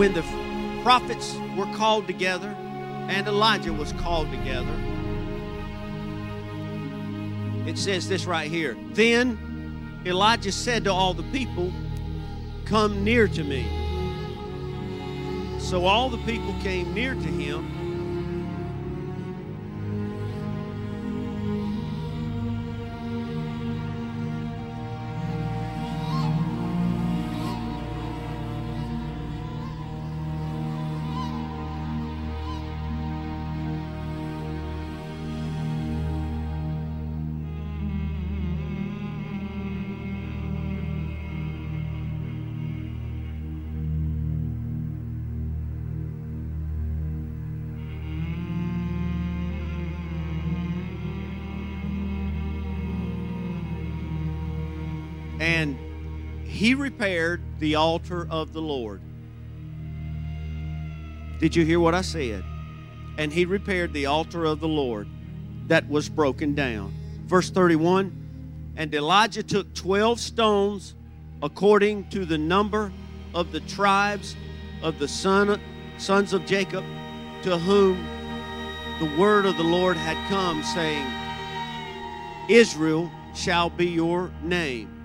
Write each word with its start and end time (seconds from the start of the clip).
when 0.00 0.14
the 0.14 0.22
prophets 0.82 1.36
were 1.58 1.70
called 1.76 2.06
together 2.06 2.48
and 3.10 3.28
Elijah 3.28 3.70
was 3.70 3.92
called 3.92 4.30
together, 4.30 4.74
it 7.68 7.76
says 7.76 8.08
this 8.08 8.24
right 8.24 8.50
here. 8.50 8.78
Then 8.92 10.00
Elijah 10.06 10.52
said 10.52 10.84
to 10.84 10.90
all 10.90 11.12
the 11.12 11.22
people, 11.24 11.70
Come 12.64 13.04
near 13.04 13.28
to 13.28 13.44
me. 13.44 13.68
So 15.60 15.84
all 15.84 16.08
the 16.08 16.24
people 16.24 16.54
came 16.62 16.94
near 16.94 17.12
to 17.12 17.20
him. 17.20 17.79
Repaired 56.80 57.42
the 57.58 57.74
altar 57.74 58.26
of 58.30 58.52
the 58.52 58.62
Lord. 58.62 59.00
Did 61.38 61.54
you 61.54 61.64
hear 61.64 61.78
what 61.78 61.94
I 61.94 62.00
said? 62.00 62.44
And 63.18 63.32
he 63.32 63.44
repaired 63.44 63.92
the 63.92 64.06
altar 64.06 64.44
of 64.44 64.60
the 64.60 64.68
Lord 64.68 65.08
that 65.68 65.88
was 65.88 66.08
broken 66.08 66.54
down. 66.54 66.94
Verse 67.26 67.50
31 67.50 68.72
And 68.76 68.94
Elijah 68.94 69.42
took 69.42 69.72
12 69.74 70.18
stones 70.18 70.94
according 71.42 72.08
to 72.10 72.24
the 72.24 72.38
number 72.38 72.92
of 73.34 73.52
the 73.52 73.60
tribes 73.60 74.36
of 74.82 74.98
the 74.98 75.08
son, 75.08 75.60
sons 75.98 76.32
of 76.32 76.44
Jacob, 76.46 76.84
to 77.42 77.56
whom 77.58 78.04
the 78.98 79.18
word 79.18 79.46
of 79.46 79.56
the 79.56 79.62
Lord 79.62 79.96
had 79.96 80.16
come, 80.28 80.62
saying, 80.62 81.06
Israel 82.48 83.10
shall 83.34 83.70
be 83.70 83.86
your 83.86 84.30
name. 84.42 84.99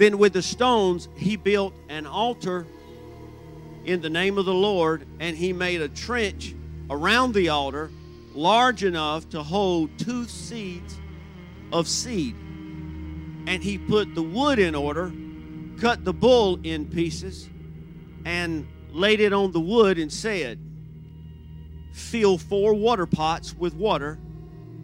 Then 0.00 0.16
with 0.16 0.32
the 0.32 0.40
stones, 0.40 1.10
he 1.14 1.36
built 1.36 1.74
an 1.90 2.06
altar 2.06 2.66
in 3.84 4.00
the 4.00 4.08
name 4.08 4.38
of 4.38 4.46
the 4.46 4.54
Lord, 4.54 5.06
and 5.18 5.36
he 5.36 5.52
made 5.52 5.82
a 5.82 5.90
trench 5.90 6.54
around 6.88 7.34
the 7.34 7.50
altar 7.50 7.90
large 8.32 8.82
enough 8.82 9.28
to 9.28 9.42
hold 9.42 9.98
two 9.98 10.24
seahs 10.24 10.94
of 11.70 11.86
seed. 11.86 12.34
And 13.46 13.62
he 13.62 13.76
put 13.76 14.14
the 14.14 14.22
wood 14.22 14.58
in 14.58 14.74
order, 14.74 15.12
cut 15.78 16.02
the 16.02 16.14
bull 16.14 16.58
in 16.62 16.86
pieces, 16.86 17.50
and 18.24 18.66
laid 18.92 19.20
it 19.20 19.34
on 19.34 19.52
the 19.52 19.60
wood 19.60 19.98
and 19.98 20.10
said, 20.10 20.58
Fill 21.92 22.38
four 22.38 22.72
water 22.72 23.04
pots 23.04 23.54
with 23.54 23.74
water 23.74 24.18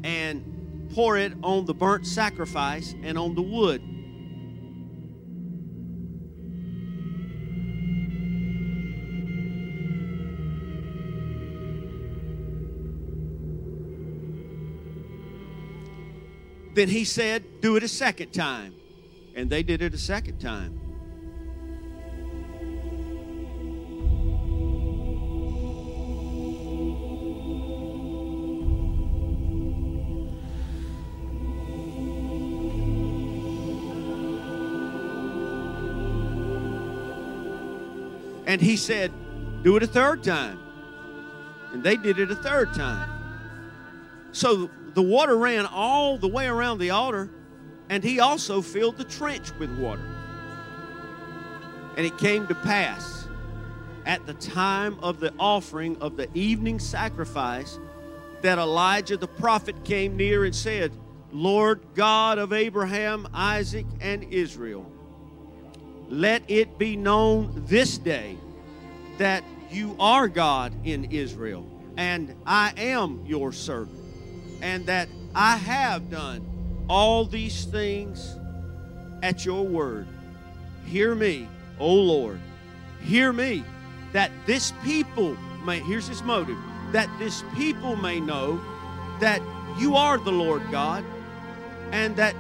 and 0.04 0.90
pour 0.94 1.16
it 1.16 1.32
on 1.42 1.64
the 1.64 1.72
burnt 1.72 2.06
sacrifice 2.06 2.94
and 3.02 3.16
on 3.16 3.34
the 3.34 3.40
wood 3.40 3.95
Then 16.76 16.88
he 16.90 17.06
said, 17.06 17.62
Do 17.62 17.76
it 17.76 17.82
a 17.82 17.88
second 17.88 18.34
time. 18.34 18.74
And 19.34 19.48
they 19.48 19.62
did 19.62 19.80
it 19.80 19.94
a 19.94 19.98
second 19.98 20.38
time. 20.38 20.78
And 38.46 38.60
he 38.60 38.76
said, 38.76 39.12
Do 39.62 39.76
it 39.78 39.82
a 39.82 39.86
third 39.86 40.22
time. 40.22 40.60
And 41.72 41.82
they 41.82 41.96
did 41.96 42.18
it 42.18 42.30
a 42.30 42.36
third 42.36 42.74
time. 42.74 43.08
So 44.32 44.68
the 44.96 45.02
water 45.02 45.36
ran 45.36 45.66
all 45.66 46.16
the 46.16 46.26
way 46.26 46.46
around 46.46 46.78
the 46.78 46.88
altar, 46.88 47.28
and 47.90 48.02
he 48.02 48.18
also 48.18 48.62
filled 48.62 48.96
the 48.96 49.04
trench 49.04 49.52
with 49.58 49.70
water. 49.78 50.00
And 51.98 52.06
it 52.06 52.16
came 52.16 52.46
to 52.46 52.54
pass 52.54 53.28
at 54.06 54.24
the 54.24 54.32
time 54.32 54.98
of 55.00 55.20
the 55.20 55.34
offering 55.38 55.98
of 56.00 56.16
the 56.16 56.30
evening 56.32 56.78
sacrifice 56.78 57.78
that 58.40 58.56
Elijah 58.56 59.18
the 59.18 59.28
prophet 59.28 59.84
came 59.84 60.16
near 60.16 60.46
and 60.46 60.56
said, 60.56 60.92
Lord 61.30 61.82
God 61.94 62.38
of 62.38 62.54
Abraham, 62.54 63.28
Isaac, 63.34 63.84
and 64.00 64.24
Israel, 64.32 64.90
let 66.08 66.42
it 66.48 66.78
be 66.78 66.96
known 66.96 67.52
this 67.66 67.98
day 67.98 68.38
that 69.18 69.44
you 69.70 69.94
are 70.00 70.26
God 70.26 70.72
in 70.86 71.04
Israel, 71.12 71.66
and 71.98 72.34
I 72.46 72.72
am 72.78 73.26
your 73.26 73.52
servant 73.52 74.05
and 74.62 74.86
that 74.86 75.08
I 75.34 75.56
have 75.56 76.10
done 76.10 76.44
all 76.88 77.24
these 77.24 77.64
things 77.64 78.36
at 79.22 79.44
your 79.44 79.64
word. 79.64 80.06
Hear 80.86 81.14
me, 81.14 81.48
O 81.78 81.92
Lord. 81.92 82.40
Hear 83.02 83.32
me, 83.32 83.64
that 84.12 84.30
this 84.46 84.72
people 84.84 85.36
may, 85.64 85.80
here's 85.80 86.08
his 86.08 86.22
motive, 86.22 86.56
that 86.92 87.10
this 87.18 87.44
people 87.54 87.96
may 87.96 88.20
know 88.20 88.60
that 89.20 89.40
you 89.78 89.96
are 89.96 90.18
the 90.18 90.32
Lord 90.32 90.62
God 90.70 91.04
and 91.92 92.16
that 92.16 92.34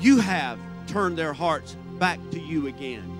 you 0.00 0.18
have 0.18 0.58
turned 0.86 1.16
their 1.18 1.32
hearts 1.32 1.76
back 1.98 2.18
to 2.30 2.40
you 2.40 2.66
again. 2.66 3.18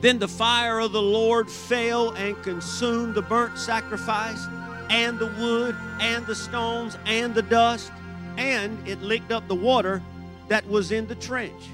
Then 0.00 0.18
the 0.18 0.28
fire 0.28 0.80
of 0.80 0.92
the 0.92 1.02
Lord 1.02 1.50
fell 1.50 2.10
and 2.10 2.40
consumed 2.42 3.14
the 3.14 3.22
burnt 3.22 3.58
sacrifice 3.58 4.44
and 4.90 5.18
the 5.18 5.26
wood 5.38 5.76
and 6.00 6.26
the 6.26 6.34
stones 6.34 6.98
and 7.06 7.34
the 7.34 7.42
dust, 7.42 7.92
and 8.36 8.86
it 8.86 9.00
licked 9.02 9.32
up 9.32 9.46
the 9.48 9.54
water 9.54 10.02
that 10.48 10.66
was 10.68 10.92
in 10.92 11.06
the 11.06 11.14
trench. 11.14 11.68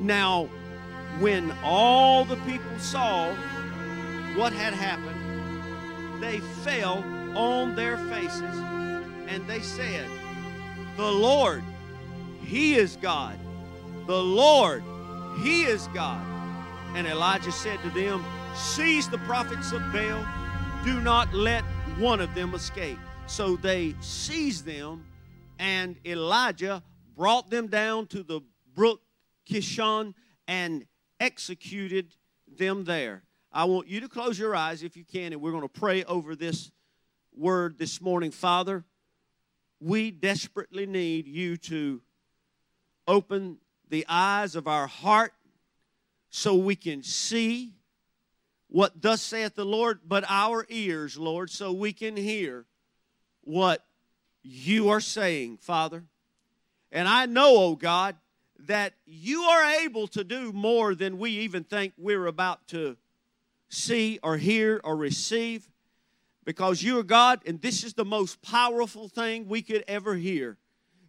Now, 0.00 0.48
when 1.20 1.52
all 1.64 2.24
the 2.24 2.36
people 2.36 2.78
saw 2.78 3.32
what 4.36 4.52
had 4.52 4.74
happened, 4.74 6.22
they 6.22 6.38
fell 6.38 6.98
on 7.36 7.74
their 7.74 7.96
faces 8.08 8.56
and 9.28 9.46
they 9.46 9.60
said, 9.60 10.06
The 10.96 11.10
Lord, 11.10 11.62
He 12.42 12.74
is 12.74 12.96
God. 12.96 13.38
The 14.06 14.22
Lord, 14.22 14.82
He 15.42 15.64
is 15.64 15.88
God. 15.88 16.24
And 16.94 17.06
Elijah 17.06 17.52
said 17.52 17.80
to 17.82 17.90
them, 17.90 18.24
Seize 18.54 19.08
the 19.08 19.18
prophets 19.18 19.72
of 19.72 19.80
Baal. 19.92 20.24
Do 20.84 21.00
not 21.00 21.32
let 21.34 21.64
one 21.98 22.20
of 22.20 22.34
them 22.34 22.54
escape. 22.54 22.98
So 23.26 23.56
they 23.56 23.94
seized 24.00 24.66
them, 24.66 25.06
and 25.58 25.96
Elijah 26.04 26.82
brought 27.16 27.48
them 27.48 27.68
down 27.68 28.06
to 28.08 28.22
the 28.22 28.42
brook 28.74 29.00
Kishon 29.48 30.12
and 30.46 30.84
executed 31.18 32.14
them 32.46 32.84
there. 32.84 33.22
I 33.50 33.64
want 33.64 33.88
you 33.88 34.00
to 34.00 34.08
close 34.08 34.38
your 34.38 34.54
eyes 34.54 34.82
if 34.82 34.94
you 34.96 35.04
can, 35.04 35.32
and 35.32 35.40
we're 35.40 35.52
going 35.52 35.62
to 35.62 35.68
pray 35.68 36.04
over 36.04 36.36
this 36.36 36.70
word 37.34 37.78
this 37.78 38.02
morning. 38.02 38.30
Father, 38.30 38.84
we 39.80 40.10
desperately 40.10 40.84
need 40.84 41.26
you 41.26 41.56
to 41.56 42.02
open 43.08 43.56
the 43.88 44.04
eyes 44.06 44.54
of 44.54 44.68
our 44.68 44.86
heart 44.86 45.32
so 46.28 46.54
we 46.54 46.76
can 46.76 47.02
see 47.02 47.75
what 48.68 49.00
thus 49.00 49.22
saith 49.22 49.54
the 49.54 49.64
Lord, 49.64 50.00
but 50.06 50.24
our 50.28 50.66
ears, 50.68 51.16
Lord, 51.16 51.50
so 51.50 51.72
we 51.72 51.92
can 51.92 52.16
hear 52.16 52.66
what 53.42 53.84
you 54.42 54.88
are 54.88 55.00
saying, 55.00 55.58
Father. 55.58 56.04
And 56.90 57.08
I 57.08 57.26
know, 57.26 57.56
oh 57.56 57.76
God, 57.76 58.16
that 58.60 58.94
you 59.04 59.42
are 59.42 59.80
able 59.80 60.08
to 60.08 60.24
do 60.24 60.52
more 60.52 60.94
than 60.94 61.18
we 61.18 61.30
even 61.30 61.64
think 61.64 61.92
we're 61.96 62.26
about 62.26 62.66
to 62.68 62.96
see 63.68 64.18
or 64.22 64.36
hear 64.36 64.80
or 64.84 64.96
receive 64.96 65.68
because 66.44 66.82
you 66.82 66.98
are 66.98 67.02
God 67.02 67.40
and 67.46 67.60
this 67.60 67.84
is 67.84 67.94
the 67.94 68.04
most 68.04 68.40
powerful 68.40 69.08
thing 69.08 69.48
we 69.48 69.62
could 69.62 69.84
ever 69.88 70.14
hear 70.14 70.56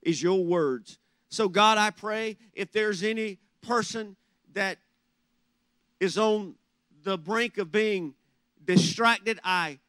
is 0.01 0.21
your 0.21 0.43
words. 0.43 0.97
So 1.29 1.47
God, 1.47 1.77
I 1.77 1.91
pray 1.91 2.37
if 2.53 2.71
there's 2.71 3.03
any 3.03 3.39
person 3.61 4.15
that 4.53 4.79
is 5.99 6.17
on 6.17 6.55
the 7.03 7.17
brink 7.17 7.57
of 7.57 7.71
being 7.71 8.13
distracted, 8.63 9.39
I 9.43 9.79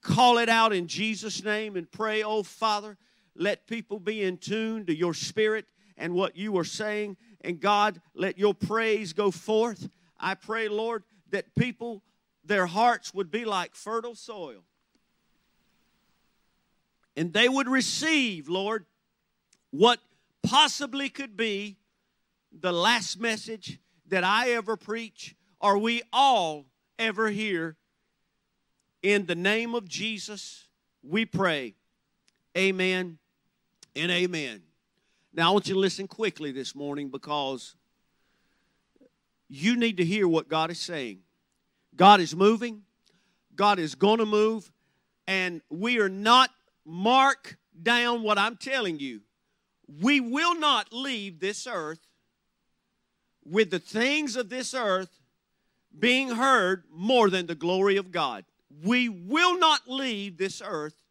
call 0.00 0.38
it 0.38 0.48
out 0.48 0.72
in 0.72 0.86
Jesus 0.86 1.42
name 1.42 1.76
and 1.76 1.90
pray, 1.90 2.22
"Oh 2.22 2.42
Father, 2.42 2.96
let 3.34 3.66
people 3.66 3.98
be 3.98 4.22
in 4.22 4.38
tune 4.38 4.86
to 4.86 4.94
your 4.94 5.14
spirit 5.14 5.66
and 5.96 6.14
what 6.14 6.36
you 6.36 6.56
are 6.58 6.64
saying 6.64 7.16
and 7.40 7.60
God, 7.60 8.00
let 8.14 8.38
your 8.38 8.54
praise 8.54 9.12
go 9.12 9.30
forth. 9.30 9.88
I 10.18 10.34
pray, 10.34 10.68
Lord, 10.68 11.04
that 11.30 11.54
people, 11.54 12.02
their 12.44 12.66
hearts 12.66 13.14
would 13.14 13.30
be 13.30 13.44
like 13.44 13.74
fertile 13.74 14.14
soil. 14.14 14.64
And 17.16 17.32
they 17.32 17.48
would 17.48 17.68
receive, 17.68 18.48
Lord, 18.48 18.86
what 19.70 20.00
possibly 20.42 21.08
could 21.08 21.36
be 21.36 21.76
the 22.52 22.72
last 22.72 23.20
message 23.20 23.78
that 24.06 24.24
I 24.24 24.50
ever 24.50 24.76
preach 24.76 25.34
or 25.60 25.78
we 25.78 26.02
all 26.12 26.66
ever 26.98 27.28
here. 27.28 27.76
In 29.02 29.26
the 29.26 29.34
name 29.34 29.74
of 29.74 29.88
Jesus, 29.88 30.64
we 31.02 31.24
pray. 31.24 31.74
Amen 32.56 33.18
and 33.94 34.10
amen. 34.10 34.62
Now, 35.32 35.50
I 35.50 35.52
want 35.52 35.68
you 35.68 35.74
to 35.74 35.80
listen 35.80 36.08
quickly 36.08 36.50
this 36.50 36.74
morning 36.74 37.10
because 37.10 37.76
you 39.48 39.76
need 39.76 39.98
to 39.98 40.04
hear 40.04 40.26
what 40.26 40.48
God 40.48 40.70
is 40.70 40.80
saying. 40.80 41.20
God 41.94 42.20
is 42.20 42.34
moving, 42.34 42.82
God 43.54 43.78
is 43.78 43.94
going 43.94 44.18
to 44.18 44.26
move, 44.26 44.70
and 45.26 45.60
we 45.70 46.00
are 46.00 46.08
not 46.08 46.50
mark 46.84 47.56
down 47.80 48.22
what 48.22 48.38
I'm 48.38 48.56
telling 48.56 48.98
you. 48.98 49.20
We 50.00 50.20
will 50.20 50.58
not 50.58 50.92
leave 50.92 51.40
this 51.40 51.66
earth 51.66 52.00
with 53.44 53.70
the 53.70 53.78
things 53.78 54.36
of 54.36 54.48
this 54.48 54.74
earth 54.74 55.17
being 55.96 56.30
heard 56.30 56.84
more 56.90 57.30
than 57.30 57.46
the 57.46 57.54
glory 57.54 57.96
of 57.96 58.10
God. 58.10 58.44
We 58.84 59.08
will 59.08 59.58
not 59.58 59.88
leave 59.88 60.36
this 60.36 60.62
earth 60.64 61.02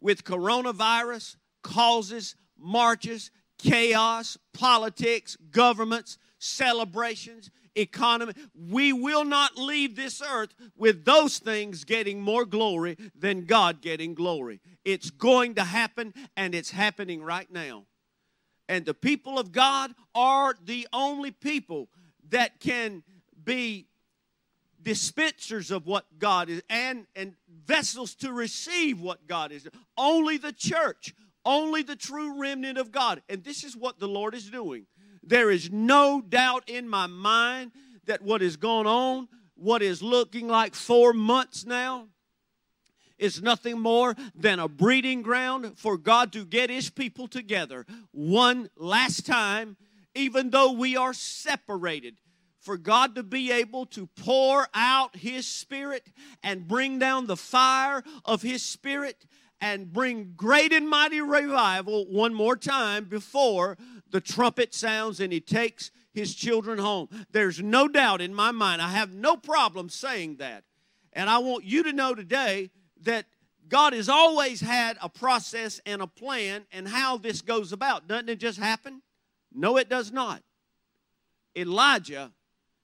with 0.00 0.24
coronavirus 0.24 1.36
causes 1.62 2.36
marches, 2.58 3.30
chaos, 3.58 4.36
politics, 4.52 5.36
governments, 5.50 6.18
celebrations, 6.38 7.50
economy. 7.76 8.32
We 8.54 8.92
will 8.92 9.24
not 9.24 9.56
leave 9.56 9.96
this 9.96 10.22
earth 10.22 10.54
with 10.76 11.04
those 11.04 11.38
things 11.38 11.84
getting 11.84 12.20
more 12.20 12.44
glory 12.44 12.96
than 13.14 13.44
God 13.44 13.80
getting 13.80 14.14
glory. 14.14 14.60
It's 14.84 15.10
going 15.10 15.54
to 15.56 15.64
happen, 15.64 16.14
and 16.36 16.54
it's 16.54 16.70
happening 16.70 17.22
right 17.22 17.50
now. 17.50 17.84
And 18.68 18.84
the 18.84 18.94
people 18.94 19.38
of 19.38 19.52
God 19.52 19.94
are 20.14 20.54
the 20.62 20.86
only 20.92 21.30
people 21.30 21.88
that 22.30 22.60
can 22.60 23.02
be 23.48 23.86
dispensers 24.80 25.70
of 25.70 25.86
what 25.86 26.06
God 26.18 26.48
is 26.48 26.62
and, 26.70 27.06
and 27.16 27.34
vessels 27.66 28.14
to 28.16 28.32
receive 28.32 29.00
what 29.00 29.26
God 29.26 29.50
is. 29.50 29.66
Only 29.96 30.38
the 30.38 30.52
church 30.52 31.14
only 31.48 31.82
the 31.82 31.96
true 31.96 32.38
remnant 32.38 32.76
of 32.76 32.92
God. 32.92 33.22
And 33.28 33.42
this 33.42 33.64
is 33.64 33.74
what 33.74 33.98
the 33.98 34.06
Lord 34.06 34.34
is 34.34 34.50
doing. 34.50 34.86
There 35.22 35.50
is 35.50 35.70
no 35.72 36.20
doubt 36.20 36.68
in 36.68 36.86
my 36.86 37.06
mind 37.06 37.72
that 38.04 38.22
what 38.22 38.42
has 38.42 38.56
gone 38.56 38.86
on, 38.86 39.28
what 39.54 39.82
is 39.82 40.02
looking 40.02 40.46
like 40.46 40.74
four 40.74 41.14
months 41.14 41.64
now, 41.64 42.08
is 43.18 43.42
nothing 43.42 43.80
more 43.80 44.14
than 44.34 44.58
a 44.58 44.68
breeding 44.68 45.22
ground 45.22 45.76
for 45.76 45.96
God 45.96 46.32
to 46.34 46.44
get 46.44 46.70
His 46.70 46.90
people 46.90 47.26
together 47.26 47.86
one 48.12 48.68
last 48.76 49.24
time, 49.26 49.76
even 50.14 50.50
though 50.50 50.72
we 50.72 50.96
are 50.96 51.14
separated. 51.14 52.16
For 52.60 52.76
God 52.76 53.14
to 53.14 53.22
be 53.22 53.52
able 53.52 53.86
to 53.86 54.06
pour 54.16 54.66
out 54.74 55.16
His 55.16 55.46
Spirit 55.46 56.08
and 56.42 56.68
bring 56.68 56.98
down 56.98 57.26
the 57.26 57.36
fire 57.36 58.02
of 58.24 58.42
His 58.42 58.62
Spirit 58.62 59.24
and 59.60 59.92
bring 59.92 60.34
great 60.36 60.72
and 60.72 60.88
mighty 60.88 61.20
revival 61.20 62.06
one 62.06 62.34
more 62.34 62.56
time 62.56 63.04
before 63.04 63.76
the 64.10 64.20
trumpet 64.20 64.74
sounds 64.74 65.20
and 65.20 65.32
he 65.32 65.40
takes 65.40 65.90
his 66.12 66.34
children 66.34 66.78
home. 66.78 67.08
There's 67.32 67.60
no 67.60 67.88
doubt 67.88 68.20
in 68.20 68.34
my 68.34 68.50
mind. 68.50 68.80
I 68.80 68.88
have 68.88 69.12
no 69.12 69.36
problem 69.36 69.88
saying 69.88 70.36
that. 70.36 70.64
And 71.12 71.28
I 71.28 71.38
want 71.38 71.64
you 71.64 71.82
to 71.84 71.92
know 71.92 72.14
today 72.14 72.70
that 73.02 73.26
God 73.68 73.92
has 73.92 74.08
always 74.08 74.60
had 74.60 74.96
a 75.02 75.08
process 75.08 75.80
and 75.84 76.00
a 76.00 76.06
plan 76.06 76.66
and 76.72 76.88
how 76.88 77.18
this 77.18 77.42
goes 77.42 77.72
about. 77.72 78.08
Doesn't 78.08 78.28
it 78.28 78.40
just 78.40 78.58
happen? 78.58 79.02
No, 79.52 79.76
it 79.76 79.88
does 79.88 80.12
not. 80.12 80.42
Elijah 81.56 82.32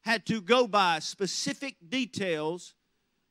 had 0.04 0.24
to 0.26 0.40
go 0.40 0.66
by 0.66 0.98
specific 0.98 1.76
details, 1.88 2.74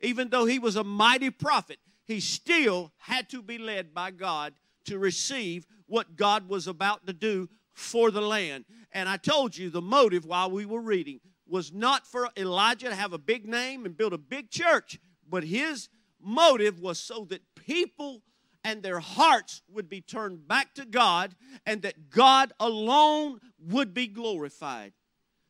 even 0.02 0.30
though 0.30 0.46
he 0.46 0.60
was 0.60 0.76
a 0.76 0.84
mighty 0.84 1.30
prophet 1.30 1.78
he 2.06 2.20
still 2.20 2.92
had 2.98 3.30
to 3.30 3.42
be 3.42 3.58
led 3.58 3.94
by 3.94 4.12
God 4.12 4.54
to 4.86 5.00
receive 5.00 5.66
what 5.88 6.16
God 6.16 6.50
was 6.50 6.68
about 6.68 7.08
to 7.08 7.14
do 7.14 7.50
for 7.72 8.12
the 8.12 8.22
land. 8.22 8.66
And 8.92 9.08
I 9.08 9.18
told 9.18 9.58
you 9.58 9.70
the 9.70 9.82
motive 9.82 10.26
while 10.26 10.52
we 10.52 10.66
were 10.66 10.82
reading 10.82 11.20
was 11.48 11.72
not 11.72 12.06
for 12.06 12.30
Elijah 12.38 12.90
to 12.90 12.96
have 12.96 13.14
a 13.14 13.18
big 13.18 13.48
name 13.48 13.86
and 13.86 13.98
build 13.98 14.14
a 14.14 14.18
big 14.18 14.50
church, 14.50 15.00
but 15.30 15.44
his 15.44 15.90
motive 16.22 16.80
was 16.80 17.00
so 17.00 17.26
that 17.30 17.42
people 17.56 18.22
and 18.64 18.82
their 18.82 19.00
hearts 19.00 19.62
would 19.70 19.90
be 19.90 20.02
turned 20.02 20.48
back 20.48 20.74
to 20.76 20.86
God 20.86 21.36
and 21.66 21.82
that 21.82 22.10
God 22.10 22.54
alone 22.60 23.40
would 23.60 23.94
be 23.94 24.08
glorified. 24.08 24.94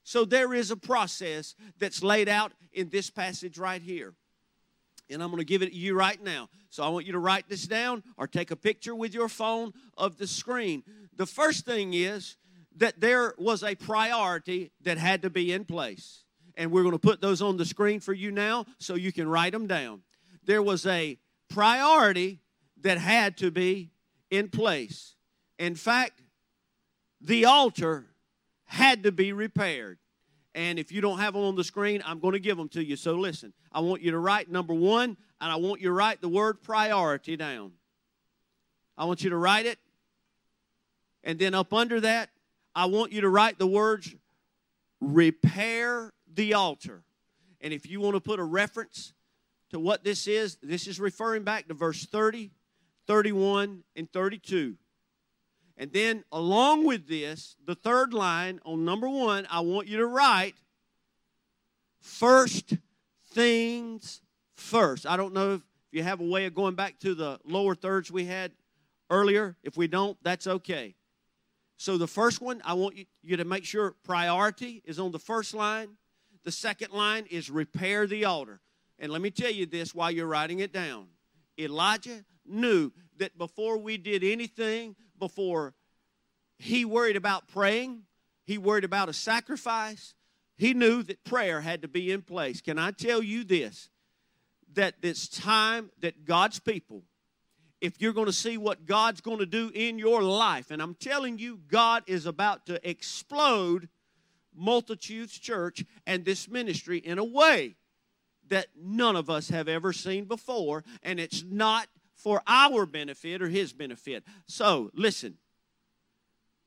So 0.04 0.26
there 0.26 0.54
is 0.54 0.72
a 0.72 0.78
process 0.78 1.56
that's 1.80 2.04
laid 2.04 2.28
out 2.28 2.52
in 2.74 2.90
this 2.90 3.10
passage 3.10 3.58
right 3.58 3.82
here 3.82 4.14
and 5.10 5.22
I'm 5.22 5.30
going 5.30 5.40
to 5.40 5.46
give 5.46 5.62
it 5.62 5.70
to 5.70 5.76
you 5.76 5.96
right 5.96 6.22
now. 6.22 6.50
So 6.70 6.84
I 6.84 6.90
want 6.90 7.06
you 7.06 7.14
to 7.14 7.20
write 7.20 7.48
this 7.50 7.68
down 7.68 8.04
or 8.18 8.28
take 8.28 8.52
a 8.52 8.56
picture 8.56 8.96
with 8.96 9.14
your 9.14 9.30
phone 9.30 9.74
of 9.98 10.18
the 10.18 10.28
screen. 10.28 10.84
The 11.16 11.26
first 11.26 11.66
thing 11.66 11.94
is 11.94 12.38
that 12.78 13.00
there 13.00 13.34
was 13.38 13.64
a 13.64 13.76
priority 13.76 14.72
that 14.82 14.98
had 14.98 15.22
to 15.22 15.30
be 15.30 15.52
in 15.52 15.66
place. 15.66 16.24
And 16.56 16.72
we're 16.72 16.84
going 16.84 16.94
to 16.94 17.00
put 17.00 17.22
those 17.22 17.42
on 17.42 17.58
the 17.58 17.66
screen 17.66 18.00
for 18.00 18.14
you 18.14 18.32
now 18.32 18.66
so 18.80 18.96
you 18.96 19.12
can 19.12 19.28
write 19.28 19.54
them 19.54 19.68
down. 19.68 20.02
There 20.44 20.62
was 20.62 20.86
a 20.86 21.18
priority 21.50 22.40
that 22.82 22.98
had 22.98 23.38
to 23.38 23.52
be 23.52 23.92
in 24.30 24.50
place. 24.50 25.16
In 25.58 25.76
fact, 25.76 26.22
the 27.22 27.46
altar 27.46 28.06
had 28.74 29.04
to 29.04 29.12
be 29.12 29.34
repaired. 29.34 30.00
And 30.56 30.80
if 30.80 30.92
you 30.92 31.00
don't 31.00 31.20
have 31.20 31.36
them 31.36 31.44
on 31.44 31.56
the 31.56 31.64
screen, 31.64 32.02
I'm 32.08 32.20
going 32.20 32.34
to 32.34 32.40
give 32.40 32.58
them 32.58 32.70
to 32.70 32.84
you. 32.84 32.96
So 32.96 33.14
listen, 33.14 33.54
I 33.72 33.82
want 33.82 34.02
you 34.02 34.10
to 34.12 34.18
write 34.18 34.50
number 34.50 34.74
one, 34.74 35.16
and 35.40 35.52
I 35.52 35.58
want 35.58 35.80
you 35.80 35.90
to 35.90 35.94
write 35.94 36.22
the 36.22 36.28
word 36.28 36.60
priority 36.64 37.38
down. 37.38 37.74
I 38.98 39.06
want 39.06 39.24
you 39.24 39.30
to 39.30 39.38
write 39.38 39.68
it. 39.68 39.78
And 41.24 41.38
then 41.38 41.54
up 41.54 41.72
under 41.72 42.02
that, 42.02 42.32
I 42.74 42.88
want 42.88 43.12
you 43.12 43.22
to 43.22 43.30
write 43.30 43.60
the 43.60 43.68
words 43.68 44.16
repair 45.00 46.12
the 46.34 46.56
altar. 46.56 47.04
And 47.62 47.74
if 47.74 47.88
you 47.88 48.02
want 48.02 48.16
to 48.16 48.22
put 48.22 48.40
a 48.40 48.44
reference 48.44 49.14
to 49.70 49.78
what 49.78 50.04
this 50.04 50.26
is, 50.26 50.58
this 50.64 50.88
is 50.88 51.00
referring 51.00 51.44
back 51.44 51.68
to 51.68 51.76
verse 51.76 52.06
30, 52.06 52.50
31, 53.06 53.84
and 53.96 54.12
32. 54.12 54.78
And 55.78 55.92
then, 55.92 56.24
along 56.32 56.86
with 56.86 57.08
this, 57.08 57.56
the 57.66 57.76
third 57.76 58.14
line 58.14 58.60
on 58.64 58.86
number 58.86 59.10
one, 59.10 59.48
I 59.50 59.62
want 59.62 59.88
you 59.88 59.98
to 59.98 60.06
write 60.06 60.56
first 62.00 62.74
things 63.32 64.22
first. 64.56 65.08
I 65.08 65.18
don't 65.18 65.34
know 65.34 65.56
if 65.56 65.62
you 65.92 66.04
have 66.04 66.20
a 66.20 66.26
way 66.26 66.46
of 66.46 66.54
going 66.54 66.76
back 66.76 67.00
to 67.00 67.16
the 67.16 67.40
lower 67.44 67.76
thirds 67.76 68.12
we 68.12 68.26
had 68.26 68.52
earlier. 69.10 69.56
If 69.64 69.78
we 69.78 69.88
don't, 69.88 70.18
that's 70.24 70.46
okay. 70.46 70.96
So 71.78 71.98
the 71.98 72.08
first 72.08 72.42
one, 72.42 72.62
I 72.64 72.74
want 72.74 72.96
you, 73.22 73.38
to 73.38 73.46
make 73.46 73.66
sure 73.66 73.96
priority 74.04 74.82
is 74.86 75.00
on 75.00 75.12
the 75.12 75.20
first 75.20 75.54
line. 75.54 75.90
The 76.44 76.52
second 76.52 76.94
line 76.94 77.26
is 77.30 77.50
repair 77.50 78.06
the 78.06 78.26
altar. 78.26 78.62
And 79.00 79.12
let 79.12 79.22
me 79.22 79.32
tell 79.32 79.52
you 79.52 79.66
this 79.66 79.94
while 79.94 80.12
you're 80.12 80.28
writing 80.28 80.60
it 80.60 80.72
down. 80.72 81.08
Elijah 81.60 82.24
knew 82.46 82.92
that 83.18 83.38
before 83.38 83.78
we 83.78 83.98
did 83.98 84.24
anything, 84.24 84.96
before 85.24 85.74
he 86.60 86.84
worried 86.84 87.16
about 87.16 87.48
praying, 87.48 88.02
he 88.46 88.58
worried 88.58 88.84
about 88.84 89.08
a 89.08 89.14
sacrifice, 89.14 90.16
he 90.58 90.74
knew 90.74 91.02
that 91.02 91.24
prayer 91.24 91.62
had 91.62 91.82
to 91.82 91.88
be 91.88 92.12
in 92.12 92.22
place. 92.22 92.60
Can 92.60 92.78
I 92.78 92.92
tell 92.92 93.24
you 93.24 93.46
this? 93.46 93.90
That 94.74 94.96
it's 95.02 95.30
time 95.30 95.92
that 96.02 96.26
God's 96.26 96.60
people, 96.60 97.04
if 97.80 98.02
you're 98.02 98.12
going 98.12 98.26
to 98.26 98.34
see 98.34 98.58
what 98.58 98.86
God's 98.86 99.22
going 99.22 99.38
to 99.38 99.46
do 99.46 99.72
in 99.74 99.98
your 99.98 100.22
life, 100.22 100.72
and 100.72 100.82
I'm 100.82 100.96
telling 100.96 101.40
you, 101.40 101.62
God 101.70 102.04
is 102.06 102.26
about 102.26 102.66
to 102.66 102.90
explode 102.90 103.88
Multitudes 104.54 105.40
Church 105.40 105.86
and 106.06 106.26
this 106.26 106.50
ministry 106.50 106.98
in 106.98 107.18
a 107.18 107.24
way 107.24 107.78
that 108.50 108.68
none 108.78 109.16
of 109.16 109.30
us 109.30 109.48
have 109.48 109.70
ever 109.70 109.94
seen 109.94 110.26
before, 110.26 110.84
and 111.02 111.18
it's 111.18 111.46
not 111.46 111.88
for 112.24 112.42
our 112.48 112.86
benefit 112.86 113.42
or 113.42 113.50
his 113.50 113.74
benefit. 113.74 114.24
So, 114.48 114.90
listen, 114.94 115.38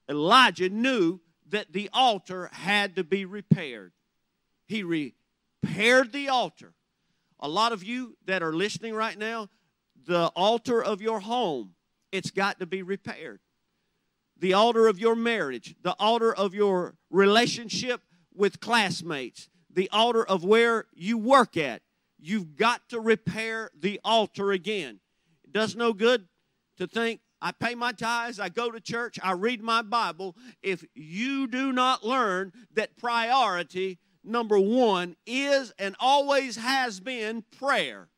Elijah 0.09 0.69
knew 0.69 1.21
that 1.49 1.73
the 1.73 1.89
altar 1.95 2.51
had 2.53 2.97
to 2.97 3.05
be 3.05 3.25
repaired. 3.25 3.93
He 4.67 4.83
repaired 4.83 6.13
the 6.13 6.29
altar. 6.29 6.75
A 7.41 7.49
lot 7.49 7.73
of 7.73 7.83
you 7.83 8.17
that 8.27 8.43
are 8.43 8.53
listening 8.53 8.95
right 8.95 9.19
now, 9.19 9.49
the 10.07 10.27
altar 10.37 10.83
of 10.83 11.01
your 11.01 11.21
home, 11.21 11.75
it's 12.13 12.31
got 12.31 12.61
to 12.61 12.67
be 12.67 12.83
repaired. 12.83 13.41
The 14.39 14.53
altar 14.53 14.87
of 14.89 14.99
your 14.99 15.17
marriage, 15.17 15.75
the 15.83 15.95
altar 15.99 16.35
of 16.35 16.55
your 16.55 16.97
relationship 17.11 18.03
with 18.35 18.61
classmates, 18.61 19.49
the 19.73 19.89
altar 19.91 20.25
of 20.25 20.45
where 20.45 20.87
you 20.95 21.17
work 21.17 21.57
at. 21.57 21.81
You've 22.19 22.57
got 22.57 22.89
to 22.91 23.01
repair 23.01 23.71
the 23.79 24.01
altar 24.05 24.53
again. 24.53 25.01
It 25.47 25.53
does 25.53 25.77
no 25.77 25.93
good 25.93 26.27
to 26.79 26.87
think, 26.87 27.21
I 27.41 27.53
pay 27.53 27.75
my 27.75 27.93
tithes, 27.93 28.41
I 28.41 28.49
go 28.49 28.71
to 28.71 28.81
church, 28.81 29.19
I 29.23 29.33
read 29.33 29.63
my 29.63 29.83
Bible. 29.83 30.37
If 30.63 30.85
you 30.95 31.47
do 31.47 31.73
not 31.73 32.05
learn 32.05 32.53
that 32.75 32.97
priority, 32.97 33.99
number 34.25 34.59
one, 34.59 35.17
is 35.27 35.73
and 35.79 35.95
always 36.01 36.57
has 36.57 37.01
been 37.01 37.45
prayer, 37.59 38.09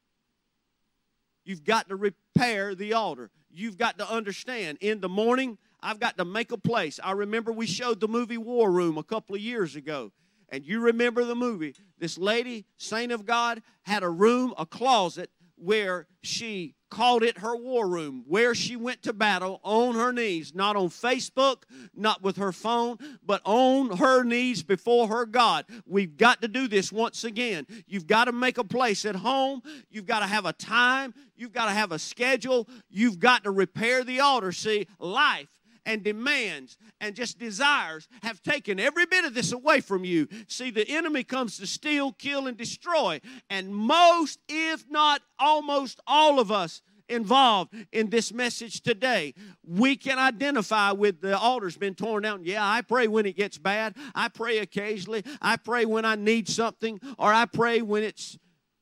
you've 1.44 1.64
got 1.64 1.88
to 1.88 1.96
repair 1.96 2.74
the 2.74 2.92
altar. 2.92 3.30
You've 3.50 3.78
got 3.78 3.98
to 3.98 4.08
understand 4.10 4.78
in 4.80 5.00
the 5.00 5.08
morning, 5.08 5.58
I've 5.80 6.00
got 6.00 6.18
to 6.18 6.24
make 6.24 6.52
a 6.52 6.58
place. 6.58 7.00
I 7.02 7.12
remember 7.12 7.50
we 7.52 7.66
showed 7.66 8.00
the 8.00 8.08
movie 8.08 8.38
War 8.38 8.70
Room 8.70 8.98
a 8.98 9.02
couple 9.02 9.34
of 9.34 9.40
years 9.40 9.74
ago 9.74 10.12
and 10.50 10.64
you 10.64 10.80
remember 10.80 11.24
the 11.24 11.34
movie, 11.34 11.74
this 11.98 12.16
lady, 12.16 12.64
saint 12.76 13.12
of 13.12 13.26
God, 13.26 13.62
had 13.82 14.02
a 14.02 14.08
room, 14.08 14.54
a 14.56 14.64
closet, 14.64 15.30
where 15.56 16.06
she 16.22 16.74
called 16.90 17.22
it 17.22 17.38
her 17.38 17.56
war 17.56 17.88
room, 17.88 18.24
where 18.26 18.54
she 18.54 18.76
went 18.76 19.02
to 19.02 19.12
battle 19.12 19.60
on 19.62 19.94
her 19.94 20.12
knees, 20.12 20.54
not 20.54 20.76
on 20.76 20.88
Facebook, 20.88 21.64
not 21.94 22.22
with 22.22 22.36
her 22.36 22.52
phone, 22.52 22.98
but 23.24 23.40
on 23.44 23.96
her 23.98 24.22
knees 24.22 24.62
before 24.62 25.08
her 25.08 25.26
God. 25.26 25.64
We've 25.86 26.16
got 26.16 26.42
to 26.42 26.48
do 26.48 26.68
this 26.68 26.92
once 26.92 27.24
again. 27.24 27.66
You've 27.86 28.06
got 28.06 28.24
to 28.24 28.32
make 28.32 28.58
a 28.58 28.64
place 28.64 29.04
at 29.04 29.16
home. 29.16 29.62
You've 29.90 30.06
got 30.06 30.20
to 30.20 30.26
have 30.26 30.46
a 30.46 30.52
time. 30.52 31.14
You've 31.36 31.52
got 31.52 31.66
to 31.66 31.72
have 31.72 31.92
a 31.92 31.98
schedule. 31.98 32.68
You've 32.90 33.18
got 33.18 33.44
to 33.44 33.50
repair 33.50 34.04
the 34.04 34.20
altar. 34.20 34.52
See, 34.52 34.86
life 34.98 35.57
and 35.88 36.04
demands 36.04 36.76
and 37.00 37.16
just 37.16 37.38
desires 37.38 38.08
have 38.22 38.42
taken 38.42 38.78
every 38.78 39.06
bit 39.06 39.24
of 39.24 39.34
this 39.34 39.52
away 39.52 39.80
from 39.80 40.04
you. 40.04 40.28
See, 40.46 40.70
the 40.70 40.88
enemy 40.88 41.24
comes 41.24 41.56
to 41.58 41.66
steal, 41.66 42.12
kill, 42.12 42.46
and 42.46 42.56
destroy. 42.56 43.20
And 43.48 43.74
most, 43.74 44.38
if 44.48 44.84
not 44.90 45.22
almost 45.38 46.00
all 46.06 46.38
of 46.38 46.52
us, 46.52 46.82
involved 47.08 47.74
in 47.90 48.10
this 48.10 48.34
message 48.34 48.82
today. 48.82 49.32
We 49.66 49.96
can 49.96 50.18
identify 50.18 50.92
with 50.92 51.22
the 51.22 51.38
altar's 51.38 51.78
been 51.78 51.94
torn 51.94 52.22
down. 52.22 52.44
Yeah, 52.44 52.62
I 52.62 52.82
pray 52.82 53.08
when 53.08 53.24
it 53.24 53.34
gets 53.34 53.56
bad. 53.56 53.96
I 54.14 54.28
pray 54.28 54.58
occasionally. 54.58 55.24
I 55.40 55.56
pray 55.56 55.86
when 55.86 56.04
I 56.04 56.16
need 56.16 56.50
something, 56.50 57.00
or 57.18 57.32
I 57.32 57.46
pray 57.46 57.80
when 57.80 58.02
it's 58.02 58.36